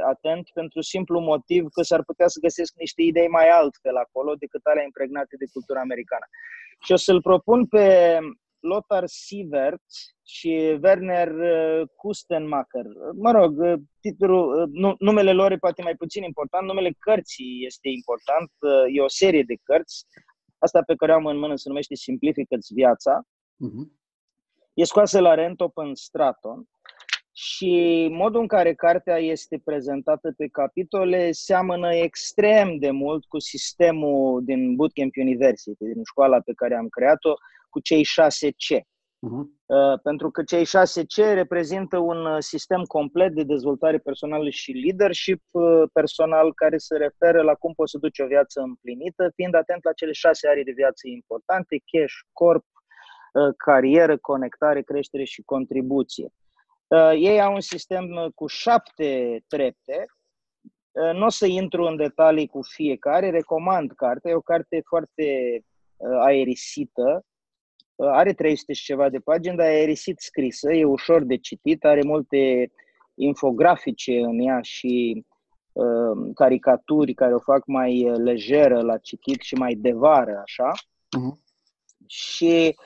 [0.06, 4.60] atent pentru simplu motiv că s-ar putea să găsesc niște idei mai altfel acolo decât
[4.64, 6.26] alea impregnate de cultura americană.
[6.84, 8.18] Și o să-l propun pe
[8.60, 9.82] Lothar Sievert
[10.26, 12.86] și Werner uh, Kustenmacher.
[13.14, 18.50] Mă rog, uh, titlul, numele lor e poate mai puțin important, numele cărții este important,
[18.92, 20.06] e o serie de cărți.
[20.58, 23.22] Asta pe care am în mână se numește Simplifică-ți viața
[23.56, 24.00] Uh-huh.
[24.74, 26.68] E scoasă la Rentop în Straton
[27.32, 34.44] și modul în care cartea este prezentată pe capitole seamănă extrem de mult cu sistemul
[34.44, 37.34] din Bootcamp University, din școala pe care am creat-o,
[37.70, 38.80] cu cei 6C.
[39.26, 39.44] Uh-huh.
[39.66, 45.82] Uh, pentru că cei 6C reprezintă un sistem complet de dezvoltare personală și leadership uh,
[45.92, 49.92] personal care se referă la cum poți să duci o viață împlinită, fiind atent la
[49.92, 52.71] cele șase arii de viață importante, cash, corp, Uh,
[53.56, 56.32] carieră, conectare, creștere și contribuție.
[56.92, 60.06] Uh, ei au un sistem uh, cu șapte trepte.
[61.14, 64.30] Nu o să intru în detalii cu fiecare, recomand cartea.
[64.30, 65.60] E o carte foarte
[66.20, 67.24] aerisită,
[67.96, 72.02] are 300 și ceva de pagini, dar e aerisit scrisă, e ușor de citit, are
[72.02, 72.72] multe
[73.14, 75.24] infografice în ea și
[75.72, 80.72] uh, caricaturi care o fac mai lejeră la citit și mai de vară, așa.
[80.72, 81.40] Uh-huh.
[82.06, 82.76] Și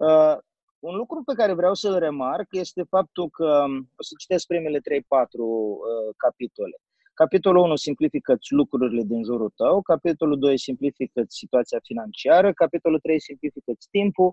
[0.00, 0.36] Uh,
[0.78, 4.78] un lucru pe care vreau să-l remarc este faptul că um, o să citesc primele
[4.78, 6.76] 3-4 uh, capitole.
[7.14, 13.72] Capitolul 1 simplifică lucrurile din jurul tău, capitolul 2 simplifică situația financiară, capitolul 3 simplifică
[13.90, 14.32] timpul,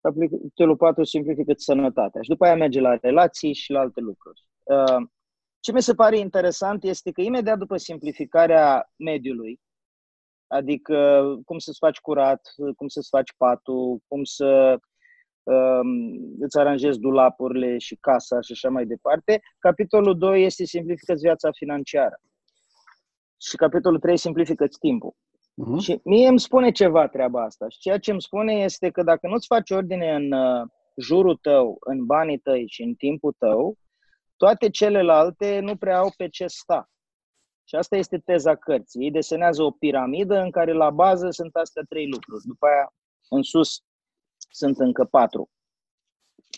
[0.00, 4.46] capitolul 4 simplifică sănătatea și după aia merge la relații și la alte lucruri.
[4.62, 5.06] Uh,
[5.60, 9.60] ce mi se pare interesant este că imediat după simplificarea mediului,
[10.46, 12.40] adică cum să-ți faci curat,
[12.76, 14.91] cum să-ți faci patul, cum să Um,
[16.38, 19.40] îți aranjezi dulapurile și casa și așa mai departe.
[19.58, 22.20] Capitolul 2 este simplifică viața financiară.
[23.40, 25.14] Și capitolul 3 simplifică timpul.
[25.52, 25.82] Uh-huh.
[25.82, 27.68] Și mie îmi spune ceva treaba asta.
[27.68, 31.76] Și ceea ce îmi spune este că dacă nu-ți faci ordine în uh, jurul tău,
[31.80, 33.76] în banii tăi și în timpul tău,
[34.36, 36.90] toate celelalte nu prea au pe ce sta.
[37.64, 39.02] Și asta este teza cărții.
[39.02, 42.44] Ei desenează o piramidă în care la bază sunt astea trei lucruri.
[42.44, 42.92] După aia,
[43.28, 43.82] în sus,
[44.52, 45.50] sunt încă patru.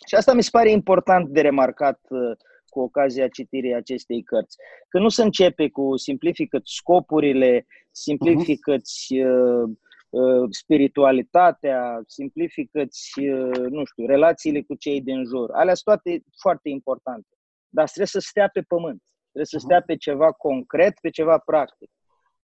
[0.07, 2.37] Și asta mi se pare important de remarcat uh,
[2.75, 4.57] cu ocazia citirii acestei cărți.
[4.89, 9.71] Că nu se începe cu simplifică scopurile, simplifică uh,
[10.11, 15.51] uh, spiritualitatea, simplifică uh, nu știu, relațiile cu cei din jur.
[15.53, 17.29] Alea sunt toate foarte importante.
[17.69, 19.03] Dar trebuie să stea pe pământ.
[19.33, 21.91] Trebuie să stea pe ceva concret, pe ceva practic.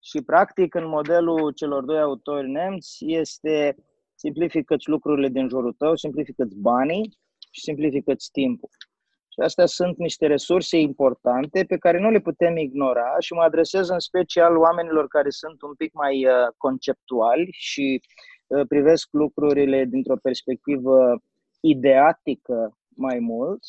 [0.03, 3.77] Și practic, în modelul celor doi autori nemți, este
[4.23, 7.19] simplifică-ți lucrurile din jurul tău, simplifică-ți banii
[7.51, 8.69] și simplifică-ți timpul.
[9.33, 13.43] Și Și astea sunt niște resurse importante pe care nu le putem ignora și mă
[13.43, 18.01] adresez în special oamenilor care sunt un pic mai uh, conceptuali și
[18.47, 21.23] uh, privesc lucrurile dintr-o perspectivă
[21.61, 23.61] ideatică mai mult.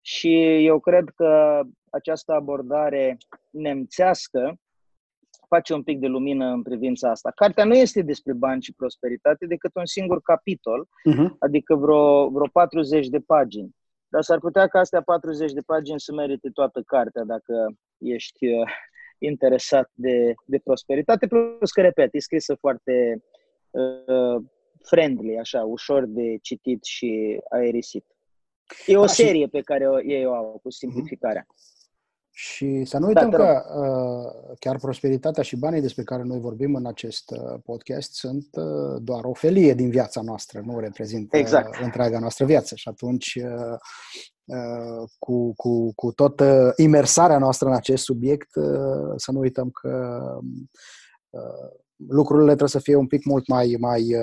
[0.00, 3.16] Și eu cred că această abordare
[3.50, 4.58] nemțească
[5.48, 7.32] face un pic de lumină în privința asta.
[7.34, 11.28] Cartea nu este despre bani și prosperitate decât un singur capitol, uh-huh.
[11.38, 13.76] adică vreo, vreo 40 de pagini.
[14.08, 18.70] Dar s-ar putea ca astea 40 de pagini să merite toată cartea dacă ești uh,
[19.18, 23.22] interesat de, de prosperitate, plus că, repet, e scrisă foarte
[23.70, 24.42] uh,
[24.82, 28.04] friendly, așa, ușor de citit și aerisit.
[28.86, 29.50] E o da, serie și...
[29.50, 31.42] pe care o, ei o au cu simplificarea.
[31.42, 31.77] Uh-huh.
[32.40, 36.74] Și să nu uităm da, că uh, chiar prosperitatea și banii despre care noi vorbim
[36.74, 41.80] în acest uh, podcast sunt uh, doar o felie din viața noastră, nu reprezintă exact.
[41.82, 42.74] întreaga noastră viață.
[42.74, 43.38] Și atunci,
[45.18, 48.50] cu, cu, cu toată imersarea noastră în acest subiect,
[49.16, 50.22] să nu uităm că
[52.08, 54.14] lucrurile trebuie să fie un pic mult mai, mai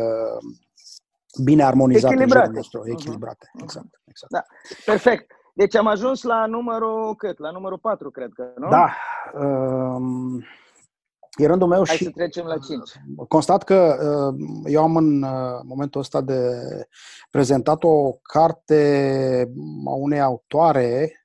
[1.43, 2.47] bine armonizate echilibrate.
[2.47, 3.47] în nostru, echilibrate.
[3.47, 3.63] Uh-huh.
[3.63, 4.31] Exact, exact.
[4.31, 4.43] Da.
[4.85, 5.31] Perfect.
[5.57, 7.39] Deci am ajuns la numărul cât?
[7.39, 8.69] La numărul 4, cred că, nu?
[8.69, 8.89] Da.
[9.39, 10.43] Um,
[11.35, 12.79] e rândul meu Hai și să trecem la 5.
[13.27, 13.95] constat că
[14.33, 16.39] uh, eu am în uh, momentul ăsta de
[17.29, 19.53] prezentat o carte
[19.85, 21.24] a unei autoare uh,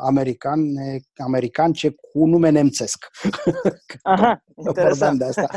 [0.00, 3.06] americane, americance cu nume nemțesc.
[4.02, 5.18] Aha, interesant.
[5.18, 5.48] de asta.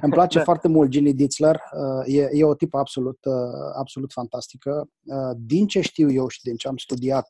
[0.00, 0.44] Îmi place da.
[0.44, 1.54] foarte mult Ginny Ditzler.
[1.54, 3.34] Uh, e, e o tipă absolut, uh,
[3.78, 4.88] absolut fantastică.
[5.04, 7.26] Uh, din ce știu eu și din ce am studiat,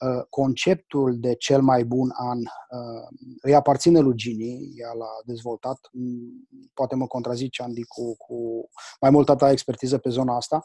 [0.00, 3.08] uh, conceptul de cel mai bun an uh,
[3.42, 4.72] îi aparține lui Ginny.
[4.76, 5.78] Ea l-a dezvoltat.
[5.92, 8.68] Mm, poate mă contrazice, Andy, cu, cu
[9.00, 10.62] mai multă ta expertiză pe zona asta.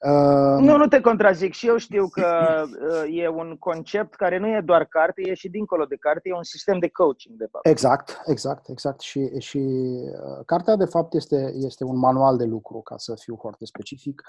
[0.00, 1.52] Uh, nu, nu te contrazic.
[1.52, 5.48] Și eu știu că uh, e un concept care nu e doar carte, e și
[5.48, 7.66] dincolo de carte, e un sistem de coaching, de fapt.
[7.66, 9.00] Exact, exact, exact.
[9.00, 13.36] Și, și uh, cartea, de fapt, este, este un manual de lucru, ca să fiu
[13.40, 14.22] foarte specific,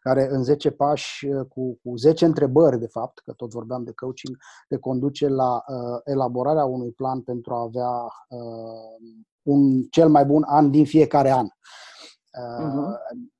[0.00, 3.92] care în 10 pași, uh, cu, cu 10 întrebări, de fapt, că tot vorbeam de
[3.92, 4.36] coaching,
[4.68, 7.90] te conduce la uh, elaborarea unui plan pentru a avea
[8.28, 9.10] uh,
[9.42, 11.46] un cel mai bun an din fiecare an.
[11.46, 13.30] Uh, uh-huh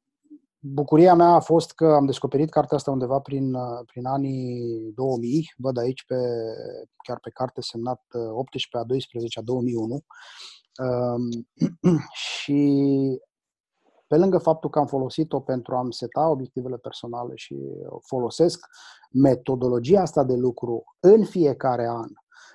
[0.64, 5.78] bucuria mea a fost că am descoperit cartea asta undeva prin, prin anii 2000, văd
[5.78, 6.16] aici pe,
[7.04, 10.04] chiar pe carte semnat 18 a 12 a 2001
[10.78, 11.46] um,
[12.12, 12.80] și
[14.06, 17.56] pe lângă faptul că am folosit-o pentru a-mi seta obiectivele personale și
[18.00, 18.66] folosesc
[19.12, 22.08] metodologia asta de lucru în fiecare an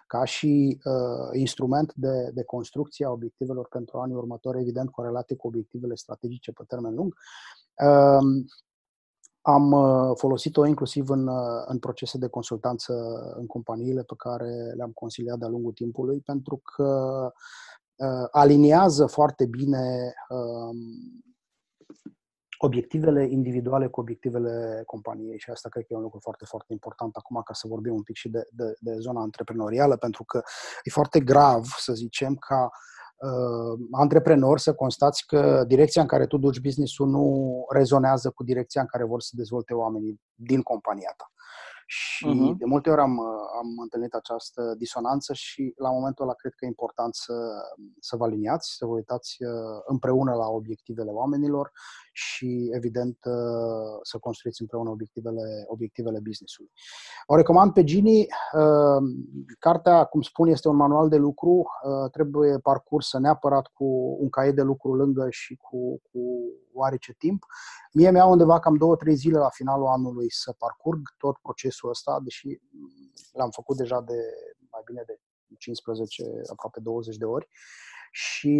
[0.07, 5.47] ca și uh, instrument de, de construcție a obiectivelor pentru anii următori, evident corelate cu
[5.47, 7.15] obiectivele strategice pe termen lung.
[7.85, 8.45] Uh,
[9.41, 12.93] am uh, folosit-o inclusiv în, uh, în procese de consultanță
[13.37, 17.31] în companiile pe care le-am consiliat de-a lungul timpului, pentru că
[17.95, 20.75] uh, aliniază foarte bine uh,
[22.57, 25.39] obiectivele individuale cu obiectivele companiei.
[25.39, 28.03] Și asta cred că e un lucru foarte, foarte important acum ca să vorbim un
[28.03, 30.41] pic și de, de, de zona antreprenorială, pentru că
[30.83, 32.96] e foarte grav, să zicem, ca uh,
[33.91, 38.87] antreprenor să constați că direcția în care tu duci business-ul nu rezonează cu direcția în
[38.87, 41.31] care vor să dezvolte oamenii din compania ta.
[41.89, 42.57] Și uh-huh.
[42.57, 43.19] de multe ori am,
[43.59, 47.33] am întâlnit această disonanță și la momentul ăla cred că e important să,
[47.99, 51.71] să vă aliniați, să vă uitați uh, împreună la obiectivele oamenilor
[52.11, 56.71] și, evident, uh, să construiți împreună obiectivele, obiectivele business-ului.
[57.25, 58.27] O recomand pe Gini.
[58.53, 59.01] Uh,
[59.59, 61.65] cartea, cum spun, este un manual de lucru.
[62.11, 66.19] Trebuie parcursă neapărat cu un caiet de lucru lângă și cu, cu
[66.73, 67.45] oarece timp.
[67.93, 72.19] Mie mi-au undeva cam două, trei zile la finalul anului să parcurg tot procesul ăsta,
[72.23, 72.47] deși
[73.33, 74.19] l-am făcut deja de
[74.71, 75.19] mai bine de
[75.57, 77.47] 15, aproape 20 de ori.
[78.11, 78.55] Și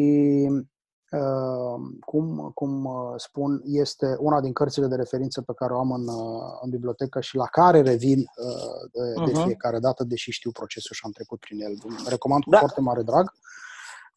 [1.12, 5.92] Uh, cum, cum uh, spun, este una din cărțile de referință pe care o am
[5.92, 9.26] în, uh, în bibliotecă și la care revin uh, de, uh-huh.
[9.26, 11.78] de fiecare dată, deși știu procesul și am trecut prin el.
[12.08, 12.58] Recomand cu da.
[12.58, 13.34] foarte mare drag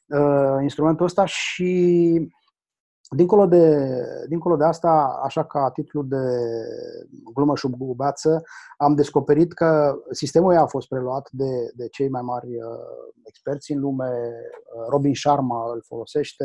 [0.07, 2.33] uh, instrumentul ăsta și
[3.17, 6.17] Dincolo de, dincolo de asta, așa ca titlu de
[7.35, 8.43] glumă și bubață,
[8.77, 12.63] am descoperit că sistemul a fost preluat de, de cei mai mari uh,
[13.23, 14.09] experți în lume.
[14.09, 16.45] Uh, Robin Sharma îl folosește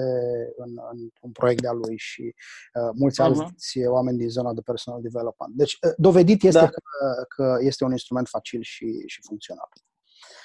[0.55, 2.35] în, în un proiect de-a lui și
[2.73, 3.25] uh, mulți uh-huh.
[3.25, 5.53] alți oameni din zona de personal development.
[5.55, 6.67] Deci, uh, dovedit este da.
[6.67, 9.69] că, că este un instrument facil și, și funcțional.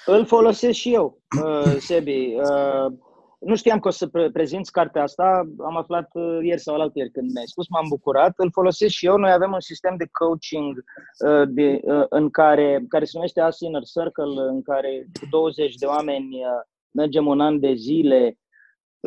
[0.05, 2.35] Îl folosesc și eu, uh, Sebi.
[2.35, 2.93] Uh,
[3.41, 6.93] nu știam că o să pre- prezinți cartea asta, am aflat uh, ieri sau alaltă
[6.95, 9.17] ieri când mi-ai spus, m-am bucurat, îl folosesc și eu.
[9.17, 10.83] Noi avem un sistem de coaching
[11.27, 15.75] uh, de, uh, în care, care se numește As Inner Circle, în care cu 20
[15.75, 16.61] de oameni uh,
[16.91, 18.37] mergem un an de zile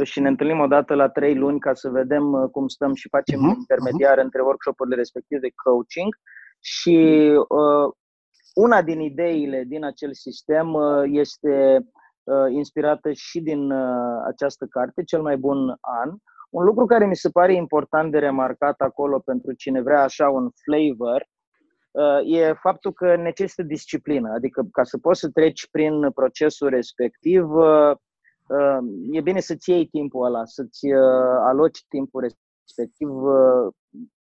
[0.02, 3.08] și ne întâlnim o dată la trei luni ca să vedem uh, cum stăm și
[3.08, 4.22] facem uh-huh, intermediar uh-huh.
[4.22, 6.16] între workshopurile respective de coaching.
[6.60, 6.96] Și
[7.48, 7.92] uh,
[8.54, 12.03] una din ideile din acel sistem uh, este uh,
[12.50, 16.14] inspirată și din uh, această carte, Cel mai bun an.
[16.50, 20.50] Un lucru care mi se pare important de remarcat acolo pentru cine vrea așa un
[20.64, 21.26] flavor
[22.24, 24.32] e faptul că necesită disciplină.
[24.32, 27.44] Adică ca să poți să treci prin procesul respectiv,
[29.10, 30.92] e bine să-ți iei timpul ăla, să-ți
[31.46, 33.08] aloci timpul respectiv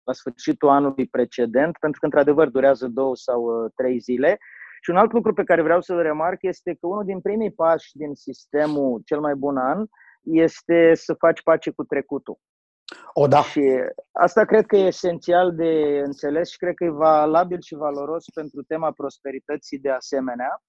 [0.04, 4.38] la sfârșitul anului precedent, pentru că într-adevăr durează două sau trei zile
[4.84, 7.98] și un alt lucru pe care vreau să-l remarc este că unul din primii pași
[7.98, 9.86] din sistemul cel mai bun an
[10.22, 12.38] este să faci pace cu trecutul.
[13.14, 13.42] O, da.
[13.42, 13.62] Și
[14.12, 18.64] asta cred că e esențial de înțeles și cred că e valabil și valoros pentru
[18.64, 20.62] tema prosperității de asemenea.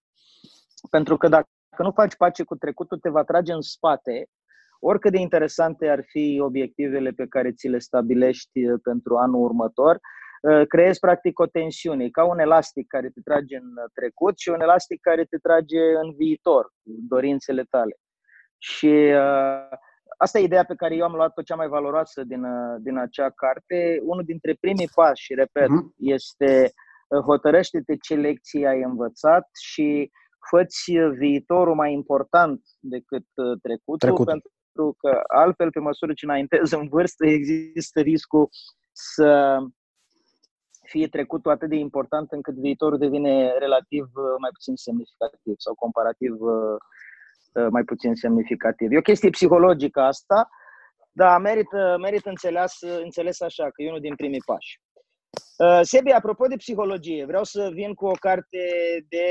[0.91, 1.49] Pentru că dacă
[1.79, 4.27] nu faci pace cu trecutul, te va trage în spate
[4.81, 10.01] oricât de interesante ar fi obiectivele pe care ți le stabilești pentru anul următor, Uh,
[10.69, 15.01] creezi practic o tensiune, ca un elastic care te trage în trecut și un elastic
[15.01, 17.97] care te trage în viitor, dorințele tale.
[18.59, 19.77] Și uh,
[20.17, 23.31] asta e ideea pe care eu am luat-o cea mai valoroasă din, uh, din acea
[23.31, 23.99] carte.
[24.03, 25.95] Unul dintre primii pași, și repet, uh-huh.
[25.97, 26.73] este
[27.27, 30.11] hotărăște-te ce lecții ai învățat și
[30.51, 33.25] făți viitorul mai important decât
[33.63, 38.49] trecutul, trecutul, pentru că altfel, pe măsură ce înaintezi în vârstă, există riscul
[38.93, 39.59] să
[40.95, 43.35] fie trecutul atât de important încât viitorul devine
[43.65, 46.77] relativ uh, mai puțin semnificativ sau comparativ uh,
[47.59, 48.89] uh, mai puțin semnificativ.
[48.93, 50.49] E o chestie psihologică asta,
[51.21, 52.73] dar merită, merită înțeles,
[53.09, 54.73] înțeles așa, că e unul din primii pași.
[55.83, 58.59] Sebi, apropo de psihologie, vreau să vin cu o carte
[59.09, 59.27] de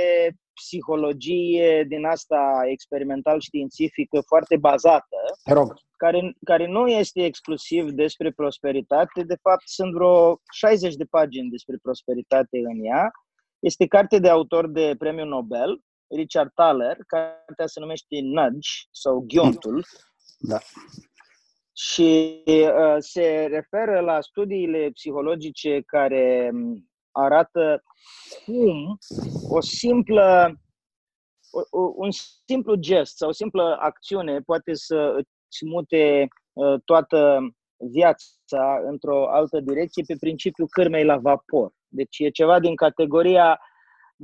[0.53, 5.17] psihologie din asta experimental-științifică foarte bazată.
[5.43, 5.73] Te rog
[6.03, 11.77] care, care nu este exclusiv despre prosperitate, de fapt sunt vreo 60 de pagini despre
[11.81, 13.11] prosperitate în ea.
[13.59, 19.85] Este carte de autor de premiu Nobel, Richard Thaler, cartea se numește Nudge sau Ghiontul.
[20.39, 20.59] Da.
[21.73, 27.83] Și uh, se referă la studiile psihologice care um, arată
[28.45, 28.97] cum
[29.49, 30.57] o simplă
[31.95, 32.09] un
[32.45, 37.39] simplu gest sau o simplă acțiune poate să îți mute uh, toată
[37.77, 41.71] viața într-o altă direcție pe principiul cârmei la vapor.
[41.87, 43.59] Deci e ceva din categoria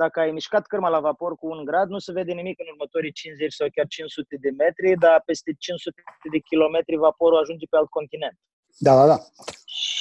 [0.03, 3.11] dacă ai mișcat cârma la vapor cu un grad, nu se vede nimic în următorii
[3.11, 7.89] 50 sau chiar 500 de metri, dar peste 500 de kilometri vaporul ajunge pe alt
[7.89, 8.37] continent.
[8.85, 9.17] Da, da, da.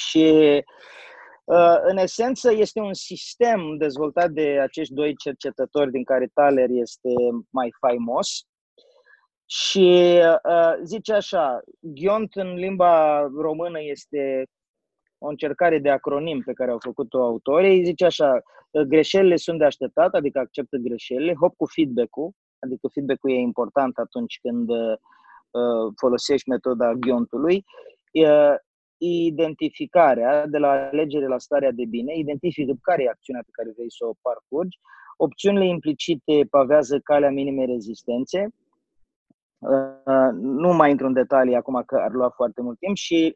[0.08, 0.26] Și
[1.44, 7.12] uh, în esență este un sistem dezvoltat de acești doi cercetători din care Thaler este
[7.50, 8.28] mai faimos,
[9.50, 14.46] și uh, zice așa, Ghiont în limba română este
[15.18, 17.84] o încercare de acronim pe care au făcut-o autorii.
[17.84, 18.42] Zice așa,
[18.86, 24.38] greșelile sunt de așteptat, adică acceptă greșelile, hop cu feedback-ul, adică feedback-ul e important atunci
[24.42, 27.64] când uh, folosești metoda ghiontului.
[28.12, 28.54] Uh,
[29.00, 33.92] identificarea, de la alegere la starea de bine, identifică care e acțiunea pe care vrei
[33.92, 34.78] să o parcurgi.
[35.16, 38.67] Opțiunile implicite pavează calea minime rezistențe Uh,
[40.34, 43.34] nu mai intru în detalii acum că ar lua foarte mult timp și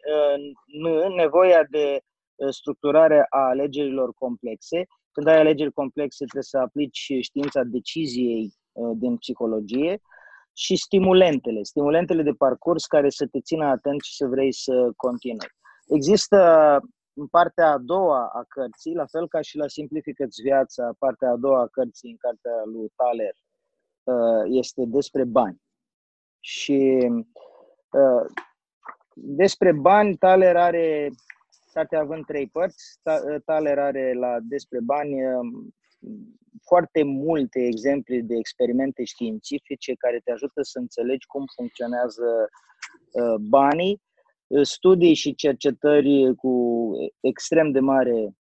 [0.85, 2.01] uh, nevoia de
[2.35, 4.87] uh, structurare a alegerilor complexe.
[5.13, 8.53] Când ai alegeri complexe, trebuie să aplici știința deciziei
[8.95, 10.01] din psihologie
[10.53, 15.47] și stimulentele, stimulentele de parcurs care să te țină atent și să vrei să continui.
[15.87, 16.37] Există
[17.13, 21.37] în partea a doua a cărții, la fel ca și la Simplifică-ți viața, partea a
[21.37, 23.35] doua a cărții în cartea lui Thaler
[24.45, 25.63] este despre bani.
[26.45, 27.09] Și
[27.91, 28.27] uh,
[29.15, 31.11] despre bani, Thaler are,
[31.73, 35.41] cartea având trei părți, uh, Thaler are la despre bani uh,
[36.65, 42.49] foarte multe exemple de experimente științifice care te ajută să înțelegi cum funcționează
[43.13, 44.03] uh, banii,
[44.63, 46.91] studii și cercetări cu
[47.21, 48.37] extrem de mare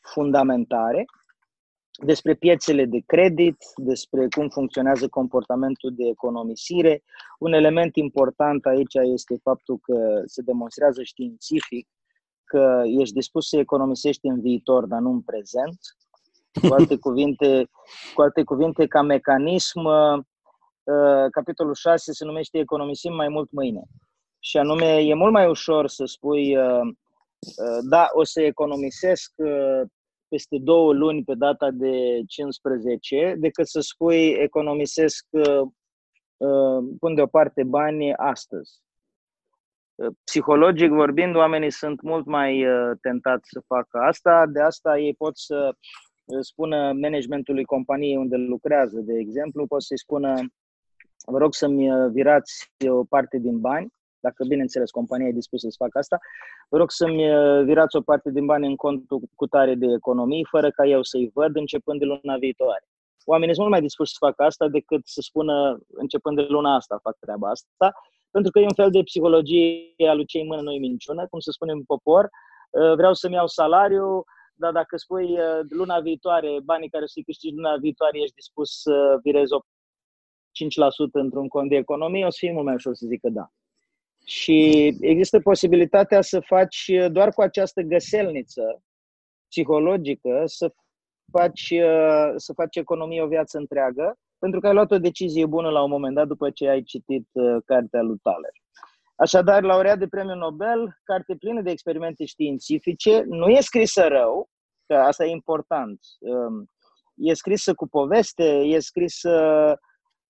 [0.00, 1.04] fundamentare
[2.02, 7.02] despre piețele de credit, despre cum funcționează comportamentul de economisire.
[7.38, 11.88] Un element important aici este faptul că se demonstrează științific
[12.44, 15.78] că ești dispus să economisești în viitor, dar nu în prezent.
[16.68, 17.68] Cu alte cuvinte,
[18.14, 20.18] cu alte cuvinte ca mecanism, uh,
[20.82, 23.82] uh, capitolul 6 se numește Economisim mai mult mâine.
[24.38, 26.80] Și anume, e mult mai ușor să spui, uh,
[27.40, 29.82] uh, da, o să economisesc uh,
[30.30, 35.60] peste două luni pe data de 15, decât să spui economisesc, uh,
[36.36, 38.82] uh, pun deoparte bani astăzi.
[40.24, 42.64] Psihologic vorbind, oamenii sunt mult mai
[43.00, 45.74] tentați să facă asta, de asta ei pot să
[46.40, 50.34] spună managementului companiei unde lucrează, de exemplu, pot să-i spună
[51.26, 55.98] vă rog să-mi virați o parte din bani dacă bineînțeles compania e dispusă să facă
[55.98, 56.18] asta,
[56.68, 60.46] vă rog să-mi uh, virați o parte din bani în contul cu tare de economii,
[60.50, 62.84] fără ca eu să-i văd începând de luna viitoare.
[63.24, 66.98] Oamenii sunt mult mai dispuși să facă asta decât să spună începând de luna asta
[67.02, 67.92] fac treaba asta,
[68.30, 71.52] pentru că e un fel de psihologie a lui cei mână noi minciună, cum se
[71.52, 76.88] spune în popor, uh, vreau să-mi iau salariu, dar dacă spui uh, luna viitoare, banii
[76.88, 82.30] care să-i câștigi luna viitoare, ești dispus să virezi 5% într-un cont de economie, o
[82.30, 83.50] să fie mult mai ușor să zică da.
[84.30, 88.82] Și există posibilitatea să faci doar cu această găselniță
[89.48, 90.74] psihologică să
[91.32, 91.74] faci,
[92.36, 95.90] să faci economie o viață întreagă, pentru că ai luat o decizie bună la un
[95.90, 98.52] moment dat după ce ai citit uh, cartea lui Thaler.
[99.14, 104.48] Așadar, laureat de premiul Nobel, carte plină de experimente științifice, nu e scrisă rău,
[104.86, 105.98] că asta e important.
[106.18, 106.70] Um,
[107.14, 109.30] e scrisă cu poveste, e scrisă,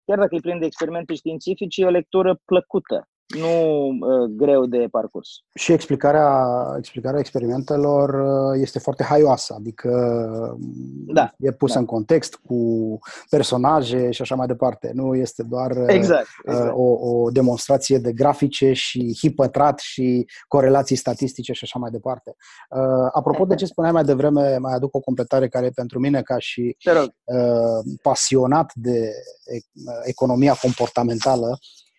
[0.04, 3.08] chiar dacă e plin de experimente științifice, e o lectură plăcută
[3.38, 5.28] nu uh, greu de parcurs.
[5.54, 6.46] Și explicarea,
[6.78, 9.90] explicarea experimentelor uh, este foarte haioasă, adică
[11.06, 11.80] da, e pusă da.
[11.80, 12.98] în context cu
[13.30, 14.90] personaje și așa mai departe.
[14.94, 16.72] Nu este doar uh, exact, exact.
[16.74, 22.34] O, o demonstrație de grafice și hipătrat și corelații statistice și așa mai departe.
[22.70, 26.22] Uh, apropo de ce spuneai mai devreme, mai aduc o completare care e pentru mine
[26.22, 29.10] ca și uh, pasionat de
[30.04, 31.89] economia comportamentală Uh,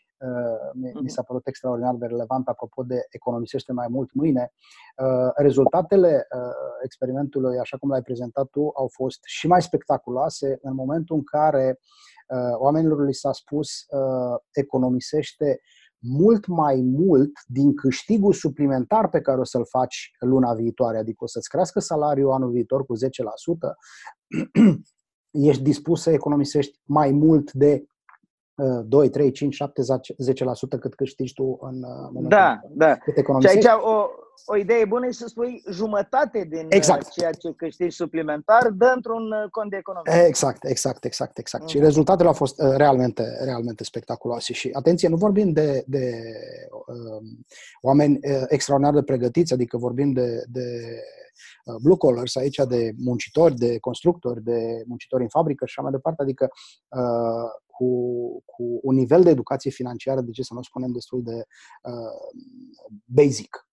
[0.73, 1.07] mi mhm.
[1.07, 4.53] s-a părut extraordinar de relevant apropo de economisește mai mult mâine.
[4.97, 6.41] Uh, rezultatele uh,
[6.83, 11.79] experimentului, așa cum l-ai prezentat tu, au fost și mai spectaculoase în momentul în care
[12.53, 13.85] oamenilor li s-a spus
[14.51, 15.61] economisește
[16.01, 21.27] mult mai mult din câștigul suplimentar pe care o să-l faci luna viitoare, adică o
[21.27, 22.99] să-ți crească salariul anul viitor cu 10%,
[25.49, 27.85] ești dispus să economisești mai mult de
[28.55, 32.95] 2, 3, 5, 7, 10% cât câștigi tu în uh, momentul Da, da.
[32.95, 34.05] Cât și aici o,
[34.45, 37.09] o idee bună e să spui jumătate din uh, exact.
[37.09, 40.25] ceea ce câștigi suplimentar dă într-un uh, cont de economie.
[40.27, 41.63] Exact, exact, exact, exact.
[41.63, 41.69] Mm.
[41.69, 44.53] Și rezultatele au fost realmente, realmente spectaculoase.
[44.53, 46.23] Și atenție, nu vorbim de, de
[46.87, 47.45] um,
[47.81, 50.65] oameni extraordinar de pregătiți, adică vorbim de, de
[51.81, 56.21] blue collars aici, de muncitori, de constructori, de muncitori în fabrică și așa mai departe,
[56.21, 56.49] adică
[56.89, 57.49] uh,
[57.81, 61.45] cu, cu un nivel de educație financiară, de ce să nu spunem, destul de
[61.83, 62.41] uh,
[63.05, 63.67] basic.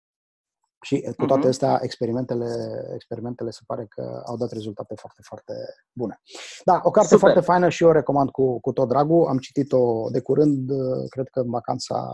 [0.81, 1.49] Și cu toate mhm.
[1.49, 2.47] astea, experimentele,
[2.95, 5.53] experimentele se pare că au dat rezultate foarte, foarte
[5.93, 6.21] bune.
[6.65, 7.19] Da, o carte Super.
[7.19, 9.27] foarte faină și eu o recomand cu, cu tot dragul.
[9.27, 10.71] Am citit-o de curând,
[11.09, 12.13] cred că în vacanța,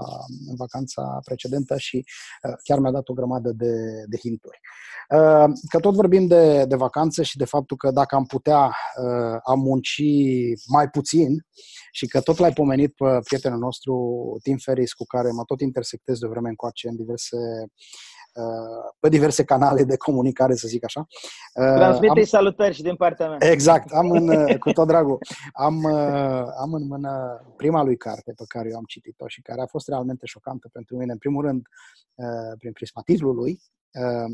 [0.48, 2.04] în vacanța precedentă și
[2.42, 4.60] uh, chiar mi-a dat o grămadă de, de hinturi.
[5.10, 9.38] Uh, că tot vorbim de, de vacanță și de faptul că dacă am putea uh,
[9.44, 10.02] am munci
[10.68, 11.46] mai puțin
[11.92, 13.94] și că tot l-ai pomenit pe prietenul nostru
[14.42, 18.23] Tim Ferris cu care mă tot intersectez de vreme încoace în diverse Uh,
[19.00, 21.06] pe diverse canale de comunicare, să zic așa.
[21.54, 22.24] Uh, Transmite am...
[22.24, 23.50] salutări și din partea mea.
[23.50, 25.18] Exact, am în, uh, cu tot dragul.
[25.52, 25.86] Am,
[26.60, 29.88] am în mână prima lui carte pe care eu am citit-o și care a fost
[29.88, 31.12] realmente șocantă pentru mine.
[31.12, 31.66] În primul rând,
[32.58, 33.60] prin prisma titlului,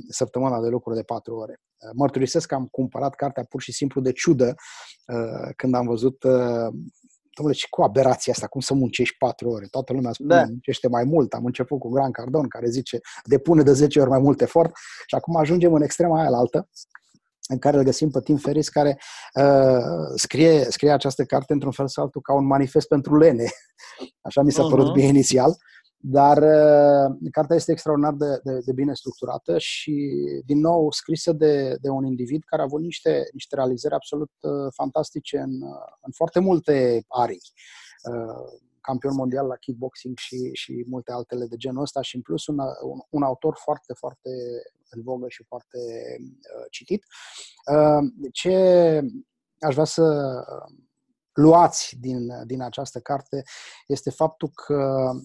[0.08, 1.60] săptămâna de lucru de patru ore.
[1.94, 4.54] Mărturisesc că am cumpărat cartea pur și simplu de ciudă
[5.56, 6.24] când am văzut
[7.40, 9.66] domnule, și cu aberația asta, cum să muncești patru ore?
[9.70, 10.44] Toată lumea spune, da.
[10.44, 11.32] muncește mai mult.
[11.32, 14.72] Am început cu Gran Cardon, care zice, depune de 10 ori mai mult efort
[15.06, 16.68] și acum ajungem în extrema aia altă
[17.48, 18.98] în care îl găsim pe Tim Ferris, care
[19.34, 23.44] uh, scrie, scrie această carte într-un fel sau altul ca un manifest pentru lene.
[24.28, 24.94] Așa mi s-a părut uh-huh.
[24.94, 25.56] bine inițial.
[26.02, 30.12] Dar uh, cartea este extraordinar de, de, de bine structurată și,
[30.46, 34.72] din nou, scrisă de, de un individ care a avut niște, niște realizări absolut uh,
[34.74, 37.42] fantastice în, uh, în foarte multe arii.
[38.10, 42.46] Uh, campion mondial la kickboxing și, și multe altele de genul ăsta și, în plus,
[42.46, 44.30] un, un, un autor foarte, foarte
[44.90, 45.78] în vogă și foarte
[46.18, 47.04] uh, citit.
[47.72, 48.54] Uh, ce
[49.58, 50.34] aș vrea să
[51.32, 53.42] luați din, din această carte
[53.86, 55.22] este faptul că uh,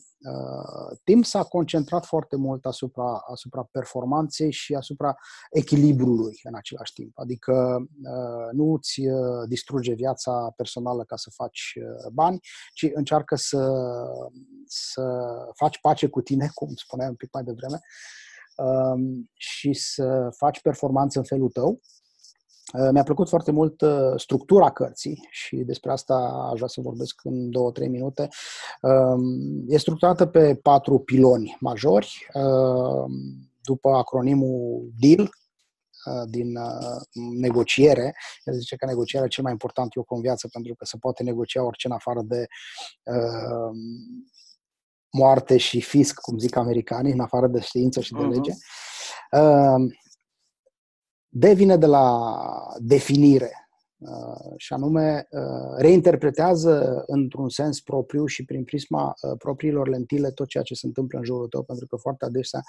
[1.03, 5.15] timp s-a concentrat foarte mult asupra, asupra performanței și asupra
[5.51, 7.19] echilibrului în același timp.
[7.19, 9.01] Adică uh, nu îți
[9.47, 11.73] distruge viața personală ca să faci
[12.13, 12.39] bani,
[12.73, 13.73] ci încearcă să,
[14.65, 15.03] să
[15.55, 17.79] faci pace cu tine, cum spuneam un pic mai devreme,
[18.55, 22.04] um, și să faci performanță în felul tău Uh,
[22.91, 26.15] mi-a plăcut foarte mult uh, structura cărții și despre asta
[26.51, 28.27] aș vrea să vorbesc în două-trei minute.
[28.81, 33.11] Um, e structurată pe patru piloni majori, um,
[33.61, 36.57] după acronimul DEAL, uh, din
[37.39, 38.15] negociere.
[38.43, 41.23] El zice că negocierea e cel mai important lucru în viață pentru că se poate
[41.23, 42.45] negocia orice în afară de
[43.03, 43.77] um,
[45.09, 48.29] moarte și fisc, cum zic americanii, în afară de știință și de mhm.
[48.29, 48.51] lege.
[48.51, 50.03] Uh-huh
[51.37, 52.27] devine de la
[52.79, 60.31] definire uh, și anume uh, reinterpretează într-un sens propriu și prin prisma uh, propriilor lentile
[60.31, 62.61] tot ceea ce se întâmplă în jurul tău, pentru că foarte adesea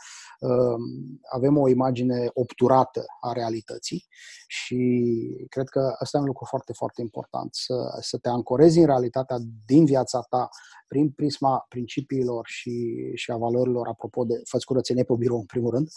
[1.33, 4.07] avem o imagine obturată a realității
[4.47, 5.07] și
[5.49, 9.37] cred că asta e un lucru foarte, foarte important, să, să te ancorezi în realitatea
[9.67, 10.49] din viața ta
[10.89, 15.71] prin prisma principiilor și, și a valorilor, apropo de fă curățenie pe birou, în primul
[15.71, 15.89] rând.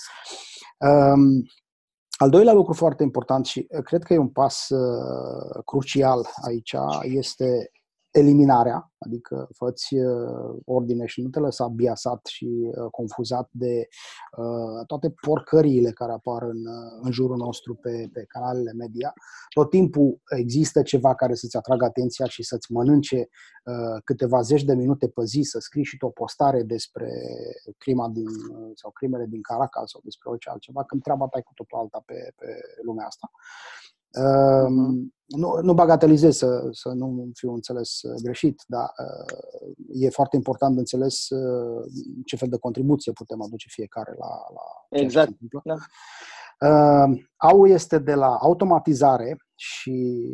[0.78, 1.44] Um,
[2.22, 6.76] al doilea lucru foarte important și uh, cred că e un pas uh, crucial aici
[7.02, 7.72] este
[8.20, 13.88] eliminarea, adică făți uh, ordine și nu te lăsa biasat și uh, confuzat de
[14.38, 16.66] uh, toate porcăriile care apar în,
[17.02, 19.14] în jurul nostru pe, pe canalele media.
[19.54, 23.30] Tot timpul există ceva care să-ți atragă atenția și să-ți mănânce
[24.04, 27.12] câteva zeci de minute pe zi, să scrii și o postare despre
[27.78, 28.26] crima din,
[28.74, 32.04] sau crimele din Caracas sau despre orice altceva, când treaba ta e cu totul alta
[32.06, 32.46] pe, pe
[32.84, 33.32] lumea asta.
[34.18, 35.18] Uh-huh.
[35.38, 40.74] Nu, nu bagatelizez să, să nu fiu înțeles uh, greșit, dar uh, e foarte important
[40.74, 41.86] de înțeles uh,
[42.26, 45.28] ce fel de contribuție putem aduce fiecare la, la exact.
[45.28, 45.74] ce se întâmplă.
[45.74, 45.86] Da.
[46.60, 50.26] Uh, AU este de la automatizare și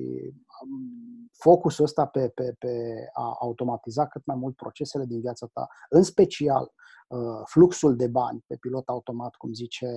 [0.64, 1.05] um,
[1.38, 6.04] focusul ăsta pe, pe, pe a automatiza cât mai mult procesele din viața ta, în
[6.04, 6.74] special
[7.08, 9.88] Uh, fluxul de bani pe pilot automat, cum zice,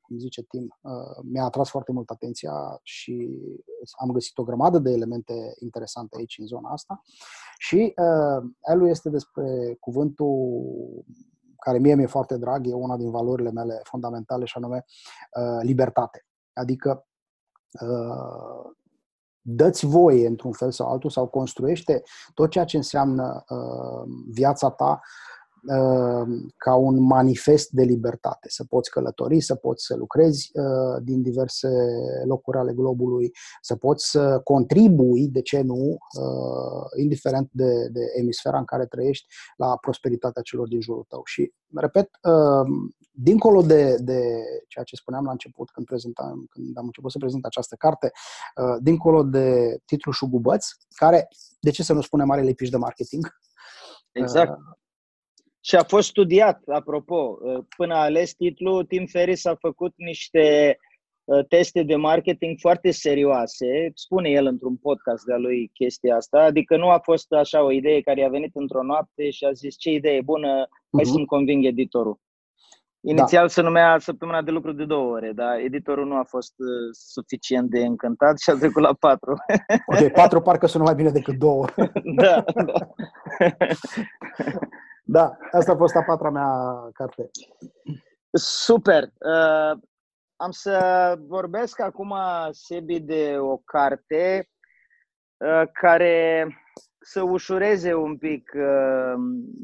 [0.00, 2.52] cum zice Tim, uh, mi-a atras foarte mult atenția
[2.82, 3.38] și
[4.00, 7.02] am găsit o grămadă de elemente interesante aici în zona asta.
[7.58, 10.60] Și uh, Elu este despre cuvântul
[11.58, 14.84] care mie mi-e foarte drag, e una din valorile mele fundamentale și anume
[15.60, 16.26] libertate.
[16.52, 17.06] Adică
[19.42, 22.02] dă-ți voie într-un fel sau altul sau construiește
[22.34, 23.44] tot ceea ce înseamnă
[24.30, 25.37] viața ta Ehm,
[26.56, 31.68] ca un manifest de libertate, să poți călători, să poți să lucrezi uh, din diverse
[32.24, 38.58] locuri ale globului, să poți să contribui, de ce nu, uh, indiferent de, de emisfera
[38.58, 41.20] în care trăiești, la prosperitatea celor din jurul tău.
[41.24, 44.20] Și, repet, uh, dincolo de, de
[44.68, 48.10] ceea ce spuneam la început când, prezentam, când am început să prezint această carte,
[48.80, 51.28] dincolo de titlul Șugubăț, care,
[51.60, 53.26] de ce să nu spunem, are lipici de marketing,
[54.12, 54.58] Exact.
[55.68, 60.76] Și a fost studiat, apropo, uh, până a ales titlul, Tim Ferris a făcut niște
[61.24, 66.76] uh, teste de marketing foarte serioase, spune el într-un podcast de-a lui chestia asta, adică
[66.76, 69.90] nu a fost așa o idee care i-a venit într-o noapte și a zis ce
[69.90, 70.66] idee bună, hai
[71.00, 71.12] uh-huh.
[71.12, 72.18] să-mi conving editorul.
[73.00, 73.48] Inițial da.
[73.48, 77.70] se numea săptămâna de lucru de două ore, dar editorul nu a fost uh, suficient
[77.70, 79.34] de încântat și a trecut la patru.
[79.86, 81.66] Ok, patru parcă sună mai bine decât două.
[82.22, 82.88] da, da.
[85.10, 86.50] Da, asta a fost a patra mea
[86.92, 87.30] carte.
[88.32, 89.02] Super!
[89.02, 89.80] Uh,
[90.36, 92.14] am să vorbesc acum,
[92.50, 94.48] Sebi, de o carte
[95.36, 96.46] uh, care
[97.00, 99.14] să ușureze un pic uh,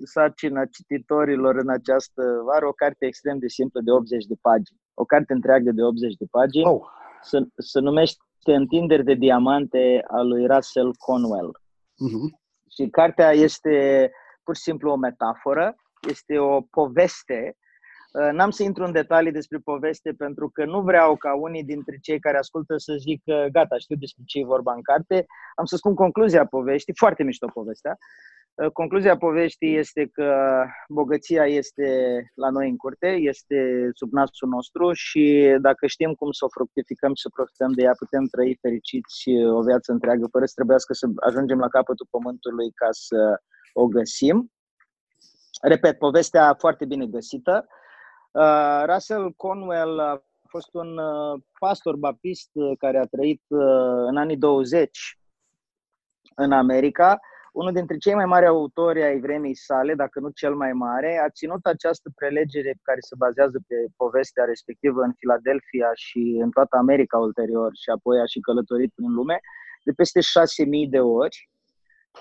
[0.05, 4.81] sarcina cititorilor în această vară, o carte extrem de simplă de 80 de pagini.
[4.95, 6.67] O carte întreagă de 80 de pagini.
[6.67, 6.83] Oh.
[7.23, 8.19] Se, se numește
[8.53, 11.51] Întinderi de diamante al lui Russell Conwell.
[11.51, 12.41] Uh-huh.
[12.71, 14.11] Și cartea este
[14.45, 15.75] pur și simplu o metaforă,
[16.09, 17.57] este o poveste.
[18.21, 21.99] Uh, n-am să intru în detalii despre poveste pentru că nu vreau ca unii dintre
[22.03, 25.27] cei care ascultă să zică gata, știu despre ce e vorba în carte.
[25.55, 27.97] Am să spun concluzia poveștii, foarte mișto povestea.
[28.55, 30.29] Uh, concluzia poveștii este că
[30.89, 31.89] bogăția este
[32.35, 37.15] la noi în curte, este sub nasul nostru și dacă știm cum să o fructificăm
[37.15, 39.23] și să profităm de ea, putem trăi fericiți
[39.59, 43.21] o viață întreagă fără să trebuiască să ajungem la capătul pământului ca să
[43.75, 44.53] o găsim.
[45.63, 47.67] Repet, povestea foarte bine găsită.
[48.31, 53.43] Uh, Russell Conwell a fost un uh, pastor baptist uh, care a trăit
[54.09, 55.19] în anii 20
[56.35, 57.21] în America,
[57.53, 61.29] unul dintre cei mai mari autori ai vremii sale, dacă nu cel mai mare, a
[61.29, 67.19] ținut această prelegere care se bazează pe povestea respectivă în Filadelfia și în toată America
[67.19, 69.41] ulterior și apoi a și călătorit prin lume,
[69.85, 70.27] de peste 6.000
[70.89, 71.51] de ori,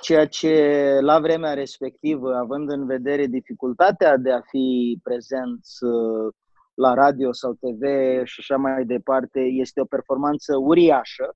[0.01, 6.33] ceea ce la vremea respectivă, având în vedere dificultatea de a fi prezent uh,
[6.73, 7.81] la radio sau TV
[8.23, 11.35] și așa mai departe, este o performanță uriașă.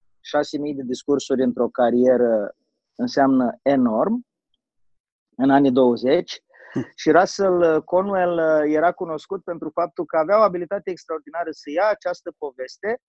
[0.70, 2.56] 6.000 de discursuri într-o carieră
[2.96, 4.26] înseamnă enorm
[5.36, 6.44] în anii 20
[6.74, 6.90] hm.
[7.02, 12.34] și Russell Conwell era cunoscut pentru faptul că avea o abilitate extraordinară să ia această
[12.38, 13.00] poveste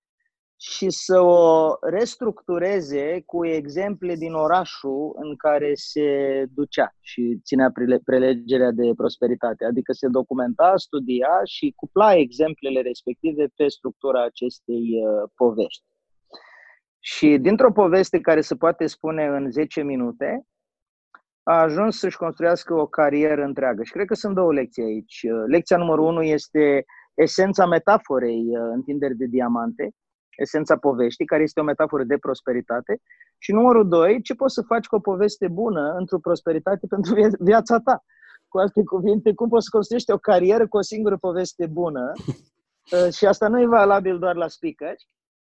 [0.61, 7.73] și să o restructureze cu exemple din orașul în care se ducea și ținea
[8.05, 9.65] prelegerea de prosperitate.
[9.65, 15.85] Adică se documenta, studia și cupla exemplele respective pe structura acestei uh, povești.
[17.01, 20.43] Și dintr-o poveste care se poate spune în 10 minute,
[21.43, 23.83] a ajuns să-și construiască o carieră întreagă.
[23.83, 25.27] Și cred că sunt două lecții aici.
[25.47, 26.85] Lecția numărul unu este
[27.15, 29.91] esența metaforei uh, întinderi de diamante,
[30.39, 33.01] esența poveștii, care este o metaforă de prosperitate.
[33.39, 37.79] Și numărul doi, ce poți să faci cu o poveste bună într-o prosperitate pentru viața
[37.79, 38.05] ta.
[38.49, 42.13] Cu alte cuvinte, cum poți să construiești o carieră cu o singură poveste bună.
[42.93, 44.95] Uh, și asta nu e valabil doar la speaker,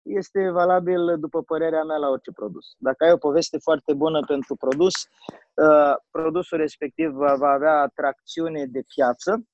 [0.01, 2.65] este valabil, după părerea mea, la orice produs.
[2.77, 4.93] Dacă ai o poveste foarte bună pentru produs,
[5.53, 9.45] uh, produsul respectiv va avea atracțiune de piață.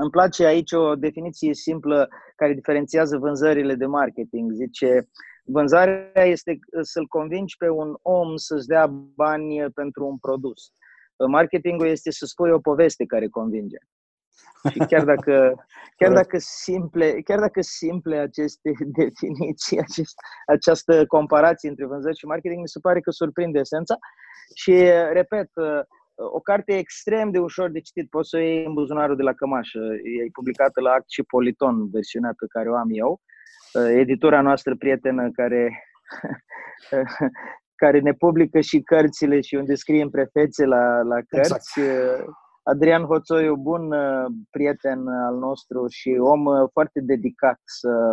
[0.00, 4.52] Îmi place aici o definiție simplă care diferențiază vânzările de marketing.
[4.52, 5.08] Zice,
[5.44, 10.72] vânzarea este să-l convingi pe un om să-ți dea bani pentru un produs.
[11.28, 13.76] Marketingul este să spui o poveste care convinge.
[14.72, 15.54] Și chiar dacă,
[15.98, 18.72] chiar dacă simple, chiar dacă simple aceste
[19.02, 20.14] definiții, acest,
[20.46, 23.98] această comparație între vânzări și marketing, mi se pare că surprinde esența.
[24.54, 24.72] Și,
[25.12, 25.50] repet,
[26.32, 29.32] o carte extrem de ușor de citit, poți să o iei în buzunarul de la
[29.32, 29.78] cămașă.
[29.78, 33.20] E publicată la Act și Politon, versiunea pe care o am eu.
[33.88, 35.82] Editura noastră prietenă care
[37.82, 41.80] care ne publică și cărțile și unde scriem prefețe la, la cărți.
[41.80, 42.28] Exact.
[42.62, 48.12] Adrian Hoțoiu, bun uh, prieten al nostru și om uh, foarte dedicat să,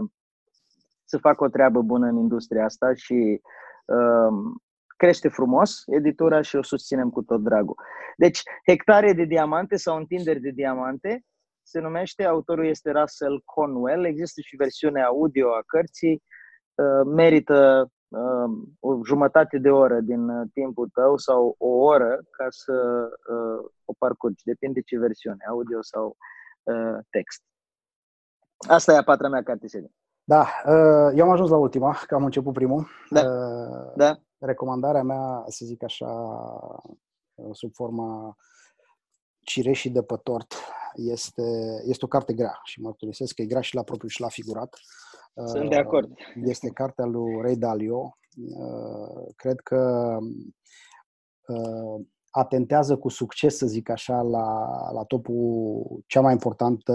[1.05, 3.41] să facă o treabă bună în industria asta și
[3.85, 4.33] uh,
[4.97, 7.75] crește frumos editura și o susținem cu tot dragul.
[8.17, 11.21] Deci, hectare de diamante sau întinderi de diamante
[11.63, 16.23] se numește, autorul este Russell Conwell, există și versiunea audio a cărții,
[16.75, 22.45] uh, merită uh, o jumătate de oră din uh, timpul tău sau o oră ca
[22.49, 24.43] să uh, o parcurgi.
[24.43, 26.17] Depinde ce versiune, audio sau
[26.63, 27.43] uh, text.
[28.67, 29.91] Asta e a patra mea carte serie.
[30.29, 32.87] Da, uh, eu am ajuns la ultima, că am început primul.
[33.09, 33.21] Da.
[33.21, 34.19] Uh, da.
[34.37, 36.09] Recomandarea mea, să zic așa,
[37.35, 38.35] uh, sub forma
[39.39, 40.53] cireșii de pe tort,
[40.95, 41.41] este,
[41.85, 44.79] este o carte grea și mărturisesc că e grea și la propriu și la figurat.
[45.45, 46.11] Sunt de acord.
[46.43, 48.17] Este cartea lui Ray Dalio.
[49.35, 50.17] Cred că
[52.37, 56.93] atentează cu succes, să zic așa, la, la topul cea mai importantă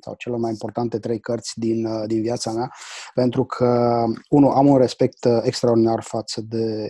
[0.00, 2.72] sau cele mai importante trei cărți din, din viața mea,
[3.14, 6.86] pentru că, unul, am un respect extraordinar față de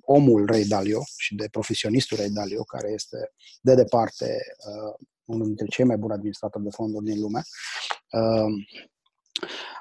[0.00, 5.66] omul Ray Dalio și de profesionistul Ray Dalio, care este de departe uh, unul dintre
[5.66, 7.42] cei mai buni administratori de fonduri din lume.
[8.10, 8.52] Uh,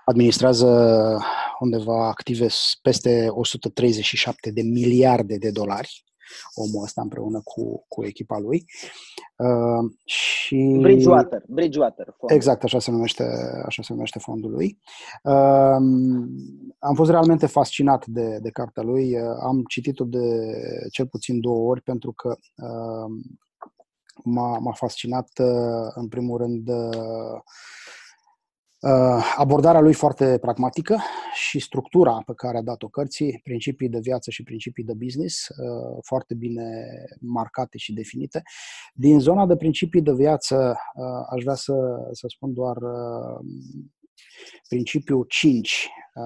[0.06, 0.68] administrează
[1.60, 2.48] undeva active
[2.82, 6.04] peste 137 de miliarde de dolari
[6.54, 8.66] omul ăsta împreună cu, cu echipa lui.
[9.36, 10.78] Uh, și...
[10.82, 12.06] Bridgewater, Bridgewater.
[12.18, 12.38] Fondul.
[12.38, 13.24] Exact, așa se numește,
[13.66, 14.80] așa se numește fondul lui.
[15.24, 15.80] Uh,
[16.80, 19.16] am fost realmente fascinat de, de cartea lui.
[19.16, 20.20] Uh, am citit-o de
[20.92, 23.12] cel puțin două ori pentru că uh,
[24.24, 27.42] m-a, m-a fascinat, uh, în primul rând, uh, Uh,
[29.38, 30.98] abordarea lui foarte pragmatică
[31.34, 35.98] și structura pe care a dat-o cărții, principii de viață și principii de business, uh,
[36.02, 36.86] foarte bine
[37.20, 38.42] marcate și definite.
[38.94, 41.74] Din zona de principii de viață, uh, aș vrea să,
[42.12, 42.78] să spun doar
[44.68, 46.24] principiul 5 uh,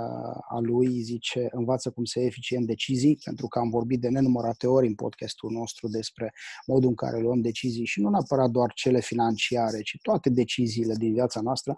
[0.50, 4.68] a lui zice învață cum să iei eficient decizii, pentru că am vorbit de nenumărate
[4.68, 6.34] ori în podcastul nostru despre
[6.66, 11.14] modul în care luăm decizii și nu neapărat doar cele financiare, ci toate deciziile din
[11.14, 11.76] viața noastră.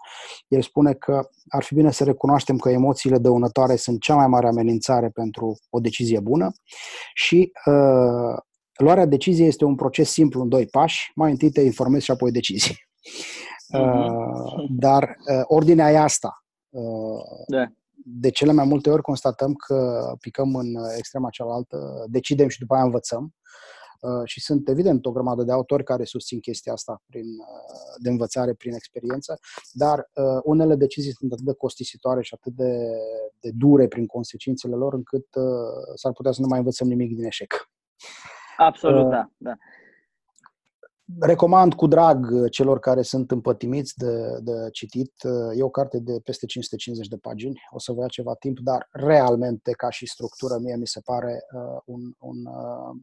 [0.48, 4.46] El spune că ar fi bine să recunoaștem că emoțiile dăunătoare sunt cea mai mare
[4.46, 6.52] amenințare pentru o decizie bună
[7.14, 8.38] și uh,
[8.72, 11.10] luarea deciziei este un proces simplu în doi pași.
[11.14, 12.88] Mai întâi te informezi și apoi decizii.
[13.78, 14.66] Uh-huh.
[14.68, 16.44] dar uh, ordinea e asta.
[16.68, 17.66] Uh, da.
[18.04, 20.66] de cele mai multe ori constatăm că picăm în
[20.96, 23.34] extrema cealaltă, decidem și după aia învățăm.
[24.00, 28.08] Uh, și sunt evident o grămadă de autori care susțin chestia asta prin, uh, de
[28.08, 29.38] învățare prin experiență,
[29.72, 32.88] dar uh, unele decizii sunt atât de costisitoare și atât de,
[33.40, 35.26] de dure prin consecințele lor încât
[35.94, 37.70] s-ar putea să nu mai învățăm nimic din eșec.
[38.56, 39.30] Absolut, uh, da.
[39.36, 39.54] da.
[41.18, 45.12] Recomand cu drag celor care sunt împătimiți de, de citit.
[45.56, 47.60] E o carte de peste 550 de pagini.
[47.70, 51.40] O să vă ia ceva timp, dar realmente, ca și structură, mie mi se pare
[51.54, 52.96] uh, un, un uh,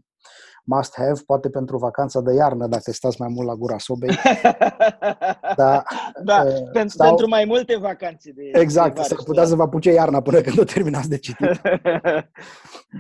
[0.76, 4.10] must-have, poate pentru vacanța de iarnă, dacă stați mai mult la gura sobei.
[5.62, 5.84] da,
[6.24, 7.08] da uh, pentru, sau...
[7.08, 8.32] pentru mai multe vacanțe.
[8.32, 11.62] De, exact, de s-ar putea să vă apuce iarna până când o terminați de citit.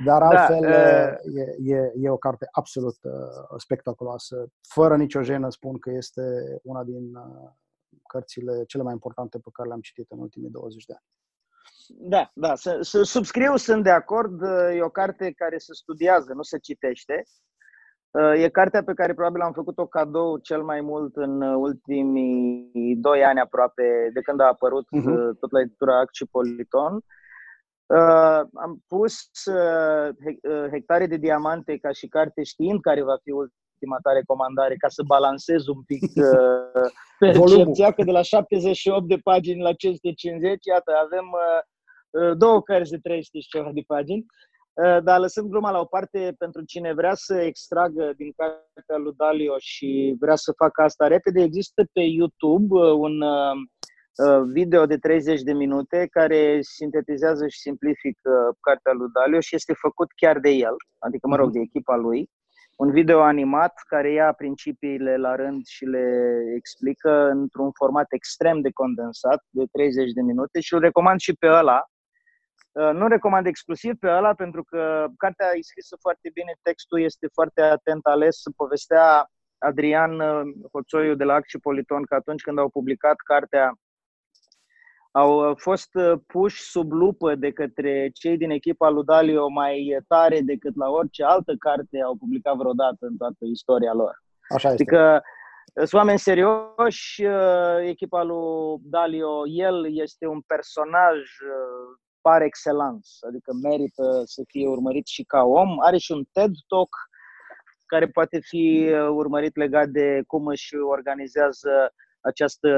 [0.05, 1.36] Dar da, altfel da, uh...
[1.63, 3.11] e, e, e o carte absolut uh,
[3.57, 4.47] spectaculoasă.
[4.69, 6.21] Fără nicio jenă spun că este
[6.63, 7.49] una din uh,
[8.07, 11.05] cărțile cele mai importante pe care le-am citit în ultimii 20 de ani.
[11.88, 14.41] Da, da, să, să subscriu, sunt de acord.
[14.75, 17.23] E o carte care se studiază, nu se citește.
[18.35, 23.39] E cartea pe care probabil am făcut-o cadou cel mai mult în ultimii doi ani
[23.39, 25.39] aproape, de când a apărut uh-huh.
[25.39, 26.93] tot la editura Accipoliton.
[27.85, 30.09] Uh, am pus uh,
[30.71, 35.03] Hectare de Diamante ca și carte știind care va fi ultima ta recomandare, ca să
[35.05, 41.25] balancez un pic uh, percepția, că de la 78 de pagini la 550, iată, avem
[41.25, 41.76] uh, Uh,
[42.38, 44.26] două cărți de 300 și ceva de pagini,
[44.74, 49.14] uh, dar lăsând gluma la o parte, pentru cine vrea să extragă din cartea lui
[49.18, 53.24] Dalio și vrea să facă asta repede, există pe YouTube uh, un
[54.51, 60.08] video de 30 de minute care sintetizează și simplifică cartea lui Dalio și este făcut
[60.16, 61.53] chiar de el, adică, mă rog, mhm.
[61.53, 62.30] de echipa lui.
[62.76, 66.05] Un video animat care ia principiile la rând și le
[66.55, 71.47] explică într-un format extrem de condensat, de 30 de minute și îl recomand și pe
[71.47, 71.96] ăla, Uh,
[72.93, 77.61] nu recomand exclusiv pe ăla pentru că cartea e scrisă foarte bine, textul este foarte
[77.61, 78.41] atent ales.
[78.55, 83.73] Povestea Adrian uh, Hoțoiu de la Acci Politon că atunci când au publicat cartea
[85.11, 85.89] au uh, fost
[86.28, 91.23] puși sub lupă de către cei din echipa lui Dalio mai tare decât la orice
[91.23, 94.23] altă carte au publicat vreodată în toată istoria lor.
[94.49, 94.82] Așa este.
[94.82, 95.21] Adică
[95.73, 97.23] sunt oameni serioși,
[97.82, 101.17] echipa lui Dalio, el este un personaj
[102.28, 105.80] par excellence, adică merită să fie urmărit și ca om.
[105.80, 106.93] Are și un TED Talk
[107.86, 112.69] care poate fi uh, urmărit legat de cum își organizează această,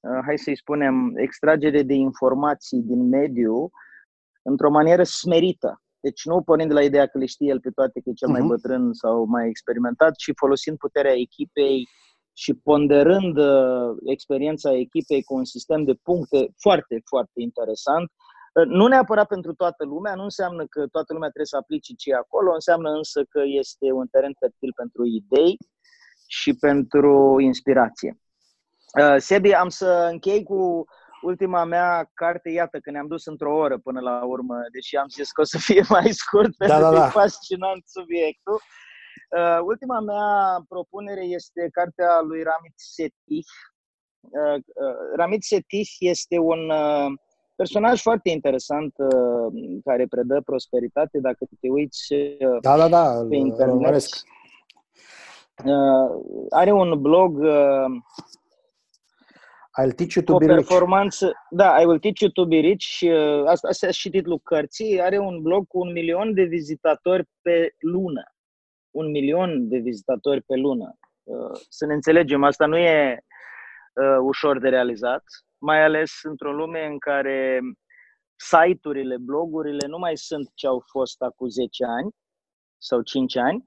[0.00, 3.70] uh, hai să-i spunem, extragere de informații din mediu
[4.42, 5.82] într-o manieră smerită.
[6.00, 8.28] Deci nu pornind de la ideea că le știe el pe toate, că e cel
[8.28, 8.48] mai mhm.
[8.48, 11.88] bătrân sau mai experimentat, ci folosind puterea echipei
[12.32, 18.10] și ponderând uh, experiența echipei cu un sistem de puncte foarte, foarte interesant,
[18.66, 22.52] nu neapărat pentru toată lumea, nu înseamnă că toată lumea trebuie să aplice ce acolo,
[22.52, 25.56] înseamnă însă că este un teren fertil pentru idei
[26.26, 28.20] și pentru inspirație.
[29.00, 30.84] Uh, Sebi, am să închei cu
[31.22, 35.30] ultima mea carte, iată că ne-am dus într-o oră până la urmă, deși am zis
[35.30, 37.00] că o să fie mai scurt, da, pentru da, da.
[37.00, 38.60] că e fascinant subiectul.
[39.38, 43.46] Uh, ultima mea propunere este cartea lui Ramit Setih.
[44.20, 47.12] Uh, uh, Ramit Setih este un uh,
[47.62, 53.36] personaj foarte interesant uh, care predă prosperitate, dacă te uiți uh, da, da, da, pe
[53.36, 54.04] internet.
[55.64, 56.10] Uh,
[56.50, 57.84] are un blog uh,
[59.78, 61.36] I'll teach you to be performanță, rich.
[61.50, 62.86] Da, I will teach you to be rich.
[63.00, 65.00] Uh, asta, asta și titlul cărții.
[65.00, 68.24] Are un blog cu un milion de vizitatori pe lună.
[68.90, 70.98] Un milion de vizitatori pe lună.
[71.22, 73.24] Uh, să ne înțelegem, asta nu e
[73.94, 75.24] uh, ușor de realizat
[75.62, 77.60] mai ales într-o lume în care
[78.36, 82.10] site-urile, blogurile nu mai sunt ce au fost acum 10 ani
[82.78, 83.64] sau 5 ani,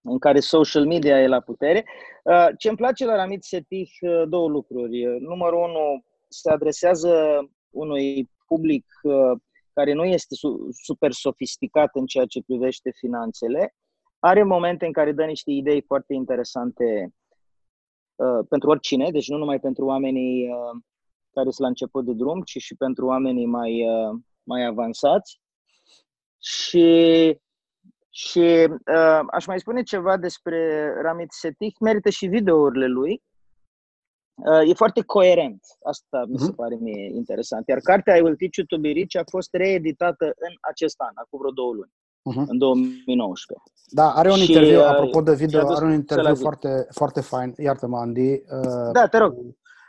[0.00, 1.84] în care social media e la putere.
[2.24, 5.04] Uh, ce îmi place la Ramit Setih, uh, două lucruri.
[5.20, 7.38] Numărul unu, se adresează
[7.70, 9.40] unui public uh,
[9.72, 10.34] care nu este
[10.70, 13.74] super sofisticat în ceea ce privește finanțele.
[14.18, 17.12] Are momente în care dă niște idei foarte interesante
[18.48, 20.48] pentru oricine, deci nu numai pentru oamenii
[21.32, 25.40] care sunt la început de drum, ci și pentru oamenii mai, uh, mai avansați.
[26.38, 27.38] Și,
[28.10, 33.22] și uh, aș mai spune ceva despre Ramit Setih, merită și videourile lui.
[34.34, 36.54] Uh, e foarte coerent, asta mi se mhm.
[36.54, 37.68] pare mie interesant.
[37.68, 41.12] Iar cartea I Will Teach You To Be Rich a fost reeditată în acest an,
[41.14, 41.92] acum vreo două luni.
[42.18, 42.46] Uh-huh.
[42.46, 43.70] în 2019.
[43.90, 47.54] Da, are un și, interviu, uh, apropo de video, are un interviu foarte, foarte fain,
[47.56, 48.32] iartă-mă, Andy.
[48.32, 49.34] Uh, da, te rog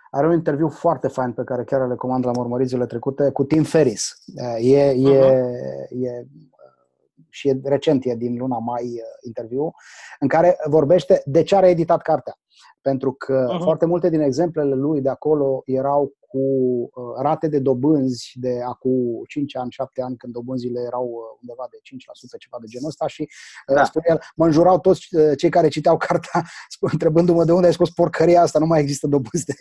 [0.10, 3.64] are un interviu foarte fain pe care chiar îl recomand la urmăririle trecute cu Tim
[3.64, 4.24] Ferris.
[4.58, 5.88] E, e, uh-huh.
[5.90, 6.28] e,
[7.30, 9.72] și e, recent e din luna mai interviu,
[10.20, 12.40] în care vorbește de ce a reeditat cartea.
[12.82, 13.64] Pentru că uh-huh.
[13.64, 19.24] foarte multe din exemplele lui de acolo erau cu uh, rate de dobânzi de acum
[19.28, 23.08] 5 ani, 7 ani, când dobânzile erau uh, undeva de 5%, ceva de genul ăsta
[23.08, 23.22] și
[23.68, 23.84] uh, da.
[23.84, 25.08] spune el, mă înjurau toți
[25.38, 26.44] cei care citeau cartea
[26.94, 29.54] întrebându-mă de unde ai scos porcăria asta, nu mai există dobânzi de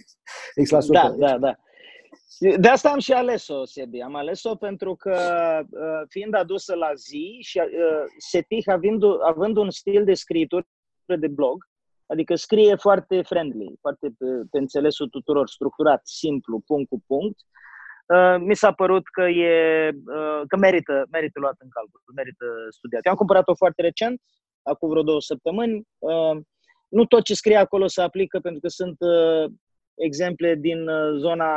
[0.63, 0.87] X%.
[0.93, 1.59] Da, da, da.
[2.39, 4.01] De asta am și ales-o, Sebi.
[4.01, 5.17] Am ales-o pentru că,
[6.09, 7.61] fiind adusă la zi și
[8.19, 10.67] Setih având, având un stil de scritură
[11.19, 11.69] de blog,
[12.13, 17.39] Adică scrie foarte friendly, foarte pe, pe înțelesul tuturor, structurat, simplu, punct cu punct.
[18.07, 23.05] Uh, mi s-a părut că, e, uh, că merită, merită luat în calcul, merită studiat.
[23.05, 24.21] Eu am cumpărat-o foarte recent,
[24.63, 25.83] acum vreo două săptămâni.
[25.99, 26.37] Uh,
[26.89, 29.51] nu tot ce scrie acolo se aplică, pentru că sunt uh,
[29.95, 31.49] exemple din uh, zona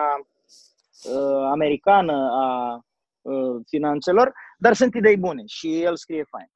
[1.04, 2.80] uh, americană a
[3.22, 6.52] uh, finanțelor, dar sunt idei bune și el scrie fain.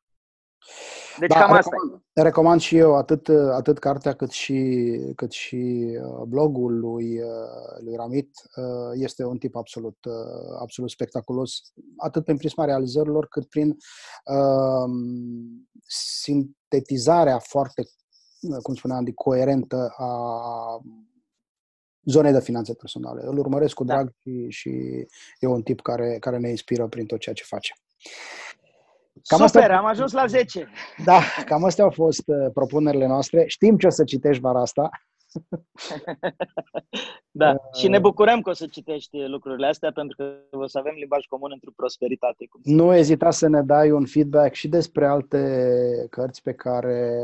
[1.19, 5.55] Deci da, cam asta recomand, recomand și eu atât, atât cartea cât și, cât și
[6.01, 8.29] uh, blogul lui, uh, lui Ramit.
[8.55, 9.97] Uh, este un tip absolut,
[10.59, 11.61] absolut spectaculos,
[11.97, 13.69] atât prin prisma realizărilor, cât prin
[14.25, 14.89] uh,
[15.87, 17.83] sintetizarea foarte,
[18.61, 20.79] cum spuneam, de coerentă a
[22.05, 23.21] zonei de finanțe personale.
[23.23, 23.93] Îl urmăresc cu da.
[23.93, 24.11] drag da.
[24.21, 24.69] și, și
[25.39, 27.73] e un tip care, care ne inspiră prin tot ceea ce face.
[29.27, 29.77] Cam Super, astea...
[29.77, 30.69] am ajuns la 10.
[31.03, 33.43] Da, cam astea au fost uh, propunerile noastre.
[33.47, 34.89] Știm ce o să citești vara asta.
[37.31, 40.77] da, uh, și ne bucurăm că o să citești lucrurile astea pentru că o să
[40.77, 42.45] avem limbaj comun într-o prosperitate.
[42.49, 47.21] Cum nu ezita să ne dai un feedback și despre alte cărți pe care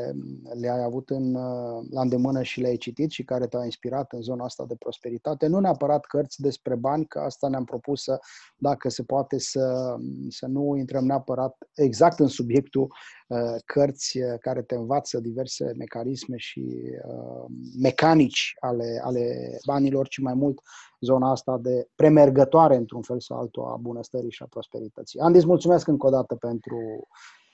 [0.60, 4.44] le-ai avut în, uh, la îndemână și le-ai citit și care te-au inspirat în zona
[4.44, 5.48] asta de prosperitate.
[5.48, 8.20] Nu neapărat cărți despre bani, că asta ne-am propus să,
[8.58, 9.96] dacă se poate, să,
[10.30, 13.21] să nu intrăm neapărat exact în subiectul Uh,
[13.66, 16.66] cărți uh, care te învață diverse mecanisme și
[17.06, 17.46] uh,
[17.82, 20.62] mecanici ale, ale banilor, ci mai mult
[21.00, 25.20] zona asta de premergătoare, într-un fel sau altul, a bunăstării și a prosperității.
[25.20, 27.08] Andy, îți mulțumesc încă o dată pentru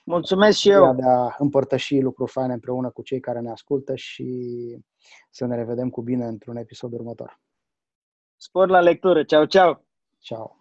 [0.04, 0.94] Mulțumesc și eu.
[0.94, 4.28] de a împărtăși lucruri faine împreună cu cei care ne ascultă și
[5.30, 7.40] să ne revedem cu bine într-un episod următor.
[8.36, 9.24] Spor la lectură.
[9.24, 9.86] Ceau, ceau!
[10.18, 10.57] Ciao!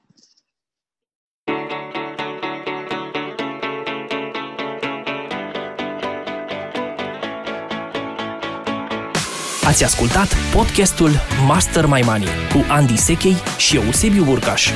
[9.67, 11.09] Ați ascultat podcastul
[11.47, 14.69] Master My Money cu Andy Sechei și Eusebiu Burcaș.